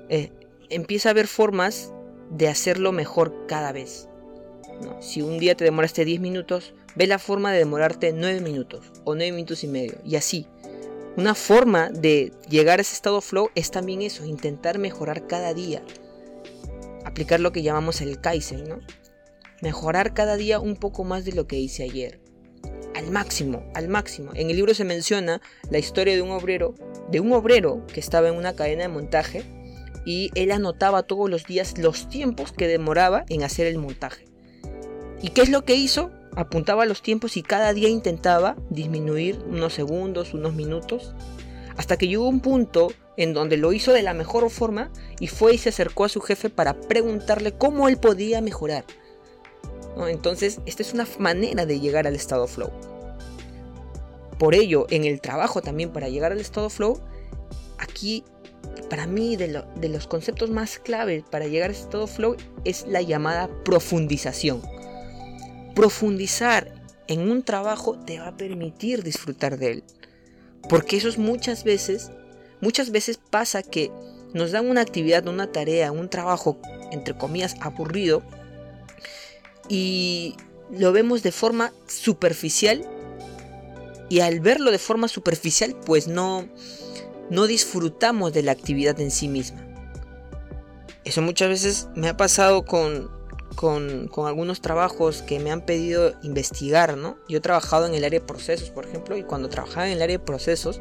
eh, 0.09 0.31
empieza 0.71 1.09
a 1.09 1.13
haber 1.13 1.29
formas 1.29 1.93
de 2.31 2.49
hacerlo 2.49 2.93
mejor 2.93 3.47
cada 3.47 3.73
vez. 3.73 4.09
Si 5.01 5.23
un 5.23 5.39
día 5.39 5.55
te 5.55 5.65
demoraste 5.65 6.05
10 6.05 6.21
minutos, 6.21 6.75
ve 6.97 7.07
la 7.07 7.19
forma 7.19 7.53
de 7.53 7.59
demorarte 7.59 8.13
9 8.13 8.41
minutos 8.41 8.93
o 9.05 9.15
9 9.15 9.33
minutos 9.33 9.63
y 9.65 9.69
medio. 9.69 9.99
Y 10.05 10.17
así. 10.17 10.47
Una 11.17 11.35
forma 11.35 11.91
de 11.91 12.33
llegar 12.49 12.79
a 12.79 12.83
ese 12.83 12.95
estado 12.95 13.21
flow 13.21 13.51
es 13.55 13.71
también 13.71 14.01
eso, 14.01 14.25
intentar 14.25 14.79
mejorar 14.79 15.27
cada 15.27 15.53
día. 15.53 15.83
Aplicar 17.05 17.41
lo 17.41 17.53
que 17.53 17.63
llamamos 17.63 18.01
el 18.01 18.21
Kaizen, 18.21 18.65
¿no? 18.65 18.81
Mejorar 19.61 20.15
cada 20.15 20.37
día 20.37 20.61
un 20.61 20.77
poco 20.77 21.05
más 21.05 21.25
de 21.25 21.33
lo 21.33 21.47
que 21.47 21.59
hice 21.59 21.83
ayer. 21.83 22.21
Al 22.95 23.11
máximo, 23.11 23.65
al 23.75 23.89
máximo. 23.89 24.33
En 24.35 24.51
el 24.51 24.57
libro 24.57 24.75
se 24.75 24.85
menciona 24.85 25.41
la 25.71 25.79
historia 25.79 26.15
de 26.15 26.23
un 26.23 26.31
obrero, 26.31 26.75
de 27.11 27.21
un 27.21 27.33
obrero 27.33 27.87
que 27.87 28.01
estaba 28.01 28.29
en 28.29 28.37
una 28.37 28.55
cadena 28.55 28.83
de 28.83 28.89
montaje 28.89 29.45
y 30.05 30.31
él 30.35 30.51
anotaba 30.51 31.03
todos 31.03 31.29
los 31.31 31.45
días 31.45 31.79
los 31.79 32.09
tiempos 32.09 32.53
que 32.53 32.69
demoraba 32.69 33.25
en 33.29 33.43
hacer 33.43 33.67
el 33.67 33.79
montaje. 33.79 34.25
¿Y 35.23 35.31
qué 35.31 35.43
es 35.43 35.51
lo 35.51 35.65
que 35.65 35.75
hizo? 35.75 36.11
Apuntaba 36.37 36.87
los 36.87 37.03
tiempos 37.03 37.37
y 37.37 37.43
cada 37.43 37.73
día 37.73 37.89
intentaba 37.89 38.57
disminuir 38.71 39.39
unos 39.47 39.75
segundos, 39.75 40.33
unos 40.33 40.55
minutos, 40.55 41.15
hasta 41.77 41.97
que 41.97 42.09
llegó 42.09 42.29
un 42.29 42.41
punto 42.41 42.93
en 43.17 43.35
donde 43.35 43.57
lo 43.57 43.73
hizo 43.73 43.93
de 43.93 44.03
la 44.03 44.15
mejor 44.15 44.49
forma 44.51 44.91
y 45.19 45.27
fue 45.27 45.55
y 45.55 45.59
se 45.59 45.69
acercó 45.69 46.05
a 46.05 46.09
su 46.09 46.21
jefe 46.21 46.49
para 46.49 46.81
preguntarle 46.81 47.53
cómo 47.53 47.89
él 47.89 47.99
podía 47.99 48.41
mejorar. 48.41 48.85
Entonces, 50.09 50.61
esta 50.67 50.83
es 50.83 50.95
una 50.95 51.07
manera 51.19 51.67
de 51.67 51.81
llegar 51.81 52.07
al 52.07 52.15
estado 52.15 52.47
flow. 52.47 52.71
Por 54.39 54.55
ello, 54.55 54.87
en 54.91 55.05
el 55.05 55.21
trabajo 55.21 55.61
también 55.61 55.93
para 55.93 56.09
llegar 56.09 56.33
al 56.33 56.41
estado 56.41 56.71
flow, 56.71 57.01
aquí 57.79 58.25
para 58.89 59.07
mí 59.07 59.37
de, 59.37 59.63
de 59.77 59.89
los 59.89 60.07
conceptos 60.07 60.51
más 60.51 60.79
claves 60.79 61.25
para 61.31 61.47
llegar 61.47 61.71
al 61.71 61.77
estado 61.77 62.07
flow 62.07 62.37
es 62.65 62.87
la 62.87 63.03
llamada 63.03 63.51
profundización. 63.65 64.63
Profundizar 65.75 66.81
en 67.07 67.31
un 67.31 67.43
trabajo 67.43 67.99
te 67.99 68.19
va 68.19 68.29
a 68.29 68.37
permitir 68.37 69.03
disfrutar 69.03 69.59
de 69.59 69.73
él. 69.73 69.85
Porque 70.69 70.97
eso 70.97 71.09
es 71.09 71.19
muchas 71.19 71.65
veces, 71.65 72.11
muchas 72.61 72.91
veces 72.91 73.19
pasa 73.19 73.63
que 73.63 73.91
nos 74.33 74.53
dan 74.53 74.69
una 74.69 74.81
actividad, 74.81 75.27
una 75.27 75.51
tarea, 75.51 75.93
un 75.93 76.09
trabajo, 76.09 76.59
entre 76.93 77.17
comillas, 77.17 77.57
aburrido, 77.61 78.23
y 79.71 80.35
lo 80.71 80.93
vemos 80.93 81.23
de 81.23 81.33
forma 81.33 81.73
superficial 81.87 82.85
y 84.09 84.21
al 84.21 84.41
verlo 84.41 84.73
de 84.73 84.79
forma 84.79 85.07
superficial 85.07 85.77
pues 85.87 86.09
no, 86.09 86.49
no 87.31 87.47
disfrutamos 87.47 88.33
de 88.33 88.43
la 88.43 88.53
actividad 88.53 89.01
en 89.01 89.13
sí 89.13 89.29
misma. 89.29 89.65
Eso 91.05 91.23
muchas 91.23 91.49
veces 91.49 91.89
me 91.95 92.09
ha 92.09 92.17
pasado 92.17 92.65
con, 92.65 93.11
con, 93.55 94.09
con, 94.09 94.27
algunos 94.27 94.61
trabajos 94.61 95.23
que 95.23 95.39
me 95.39 95.53
han 95.53 95.65
pedido 95.65 96.15
investigar, 96.23 96.97
¿no? 96.97 97.17
Yo 97.29 97.39
he 97.39 97.41
trabajado 97.41 97.87
en 97.87 97.95
el 97.95 98.05
área 98.05 98.21
de 98.21 98.27
procesos, 98.27 98.71
por 98.71 98.87
ejemplo, 98.87 99.17
y 99.17 99.23
cuando 99.23 99.49
trabajaba 99.49 99.87
en 99.87 99.93
el 99.93 100.03
área 100.03 100.19
de 100.19 100.25
procesos 100.25 100.81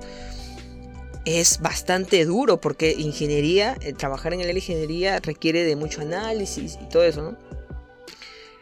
es 1.26 1.62
bastante 1.62 2.26
duro 2.26 2.60
porque 2.60 2.96
ingeniería, 2.98 3.78
eh, 3.82 3.94
trabajar 3.94 4.34
en 4.34 4.40
el 4.40 4.46
área 4.48 4.54
de 4.54 4.60
ingeniería 4.60 5.20
requiere 5.20 5.64
de 5.64 5.76
mucho 5.76 6.02
análisis 6.02 6.80
y 6.82 6.90
todo 6.90 7.04
eso, 7.04 7.22
¿no? 7.22 7.49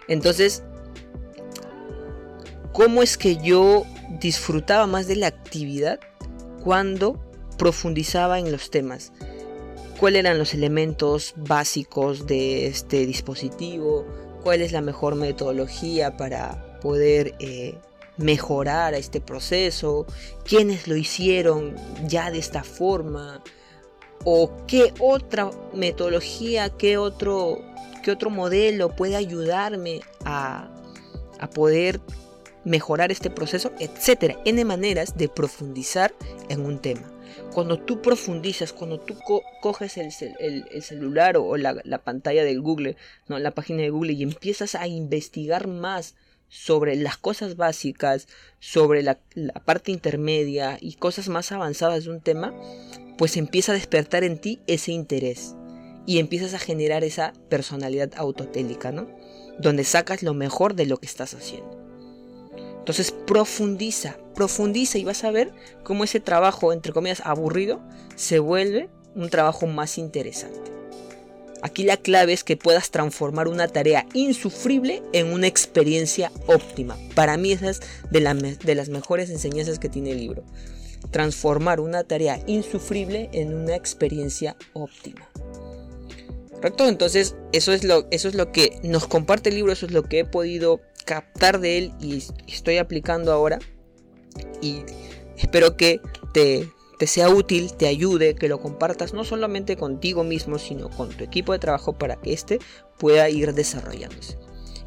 Entonces, 0.08 0.64
¿cómo 2.72 3.04
es 3.04 3.18
que 3.18 3.38
yo 3.38 3.86
disfrutaba 4.20 4.88
más 4.88 5.08
de 5.08 5.16
la 5.16 5.28
actividad 5.28 6.00
cuando 6.64 7.20
profundizaba 7.58 8.40
en 8.40 8.52
los 8.52 8.70
temas? 8.70 9.12
¿Cuáles 10.00 10.20
eran 10.20 10.38
los 10.38 10.54
elementos 10.54 11.34
básicos 11.36 12.28
de 12.28 12.68
este 12.68 13.06
dispositivo? 13.06 14.06
¿Cuál 14.44 14.62
es 14.62 14.72
la 14.72 14.82
mejor 14.82 15.16
metodología 15.16 16.16
para 16.16 16.80
poder 16.80 17.34
eh, 17.40 17.76
mejorar 18.18 18.94
este 18.94 19.20
proceso? 19.22 20.06
¿Quiénes 20.46 20.88
lo 20.88 20.96
hicieron 20.96 21.76
ya 22.08 22.32
de 22.32 22.38
esta 22.38 22.64
forma? 22.64 23.42
o 24.24 24.52
qué 24.68 24.94
otra 25.00 25.50
metodología, 25.74 26.70
qué 26.70 26.98
otro, 26.98 27.60
qué 28.08 28.12
otro 28.12 28.30
modelo 28.30 28.96
puede 28.96 29.18
ayudarme 29.18 30.00
a, 30.24 30.70
a 31.42 31.50
poder 31.50 32.00
mejorar 32.64 33.12
este 33.12 33.30
proceso, 33.30 33.74
etcétera. 33.80 34.40
N 34.46 34.64
maneras 34.64 35.18
de 35.18 35.28
profundizar 35.28 36.16
en 36.48 36.62
un 36.62 36.80
tema. 36.80 37.02
Cuando 37.54 37.78
tú 37.78 38.02
profundizas, 38.02 38.72
cuando 38.72 39.02
tú 39.02 39.18
coges 39.62 39.98
el, 39.98 40.14
celular 40.82 41.36
o, 41.36 41.58
la, 41.58 41.98
pantalla 41.98 42.46
del 42.46 42.62
Google, 42.62 42.96
¿no? 43.28 43.40
la 43.40 43.52
página 43.52 43.82
de 43.82 43.90
Google 43.90 44.14
y 44.14 44.24
empiezas 44.24 44.76
a 44.76 44.88
investigar 44.88 45.68
más 45.68 46.16
sobre 46.48 46.96
las 46.96 47.18
cosas 47.18 47.58
básicas, 47.58 48.30
sobre 48.62 49.04
la, 49.04 49.20
la 49.34 49.60
parte 49.66 49.92
intermedia 49.92 50.78
y 50.80 50.94
cosas 50.94 51.28
más 51.28 51.52
avanzadas 51.52 52.06
de 52.06 52.12
un 52.12 52.22
tema, 52.22 52.54
pues 53.18 53.36
empieza 53.36 53.74
a 53.74 53.76
despertar 53.76 54.24
en 54.24 54.40
ti 54.40 54.62
ese 54.66 54.94
interés 54.94 55.57
y 56.08 56.18
empiezas 56.18 56.56
a 56.56 56.60
generar 56.60 57.04
esa 57.04 57.34
personalidad 57.50 58.14
autotélica, 58.16 58.92
¿no? 58.92 59.08
Donde 59.60 59.84
sacas 59.84 60.24
lo 60.24 60.34
mejor 60.34 60.74
de 60.74 60.88
lo 60.88 60.98
que 60.98 61.06
estás 61.06 61.36
haciendo. 61.36 61.78
Entonces 62.80 63.12
profundiza, 63.12 64.18
profundiza 64.34 64.98
y 64.98 65.04
vas 65.04 65.26
a 65.26 65.32
ver 65.32 65.52
cómo 65.84 66.06
ese 66.06 66.22
trabajo, 66.22 66.72
entre 66.72 66.94
comillas, 66.94 67.22
aburrido, 67.26 67.82
se 68.16 68.40
vuelve 68.40 68.90
un 69.14 69.30
trabajo 69.30 69.68
más 69.68 69.98
interesante. 69.98 70.72
Aquí 71.62 71.84
la 71.84 71.98
clave 71.98 72.32
es 72.32 72.46
que 72.46 72.56
puedas 72.56 72.92
transformar 72.92 73.50
una 73.50 73.68
tarea 73.68 74.06
insufrible 74.14 75.04
en 75.12 75.34
una 75.34 75.48
experiencia 75.48 76.32
óptima. 76.46 76.96
Para 77.16 77.36
mí 77.36 77.52
esa 77.52 77.72
es 77.72 77.82
de, 78.10 78.58
de 78.64 78.76
las 78.76 78.88
mejores 78.88 79.30
enseñanzas 79.30 79.80
que 79.80 79.90
tiene 79.90 80.12
el 80.12 80.20
libro. 80.20 80.44
Transformar 81.12 81.82
una 81.82 82.06
tarea 82.06 82.40
insufrible 82.48 83.30
en 83.34 83.54
una 83.54 83.76
experiencia 83.76 84.56
óptima. 84.74 85.28
¿Correcto? 86.58 86.88
Entonces, 86.88 87.36
eso 87.52 87.72
es, 87.72 87.84
lo, 87.84 88.08
eso 88.10 88.28
es 88.28 88.36
lo 88.36 88.52
que 88.52 88.80
nos 88.84 89.08
comparte 89.08 89.50
el 89.50 89.56
libro, 89.56 89.72
eso 89.72 89.86
es 89.86 89.92
lo 89.92 90.04
que 90.04 90.20
he 90.20 90.26
podido 90.26 90.82
captar 91.06 91.60
de 91.60 91.78
él 91.78 91.94
y 92.02 92.24
estoy 92.48 92.78
aplicando 92.78 93.32
ahora. 93.32 93.60
Y 94.60 94.82
espero 95.38 95.78
que 95.78 96.02
te, 96.34 96.68
te 96.98 97.06
sea 97.06 97.30
útil, 97.30 97.74
te 97.74 97.88
ayude, 97.88 98.34
que 98.34 98.50
lo 98.50 98.60
compartas 98.60 99.14
no 99.14 99.24
solamente 99.24 99.78
contigo 99.78 100.24
mismo, 100.24 100.58
sino 100.58 100.90
con 100.90 101.10
tu 101.10 101.24
equipo 101.24 101.54
de 101.54 101.60
trabajo 101.60 101.94
para 101.94 102.16
que 102.16 102.34
éste 102.34 102.60
pueda 102.98 103.30
ir 103.30 103.54
desarrollándose. 103.54 104.40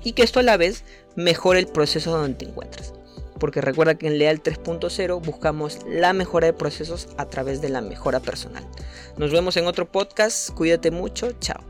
Y 0.02 0.12
que 0.12 0.22
esto 0.22 0.40
a 0.40 0.42
la 0.42 0.56
vez 0.56 0.84
mejore 1.14 1.60
el 1.60 1.68
proceso 1.68 2.10
donde 2.10 2.34
te 2.34 2.46
encuentras. 2.46 2.94
Porque 3.40 3.60
recuerda 3.60 3.96
que 3.96 4.06
en 4.06 4.18
Leal 4.18 4.42
3.0 4.42 5.20
buscamos 5.24 5.80
la 5.88 6.12
mejora 6.12 6.46
de 6.46 6.52
procesos 6.52 7.08
a 7.16 7.24
través 7.24 7.60
de 7.60 7.70
la 7.70 7.80
mejora 7.80 8.20
personal. 8.20 8.64
Nos 9.16 9.32
vemos 9.32 9.56
en 9.56 9.66
otro 9.66 9.90
podcast, 9.90 10.50
cuídate 10.50 10.92
mucho, 10.92 11.32
chao. 11.40 11.69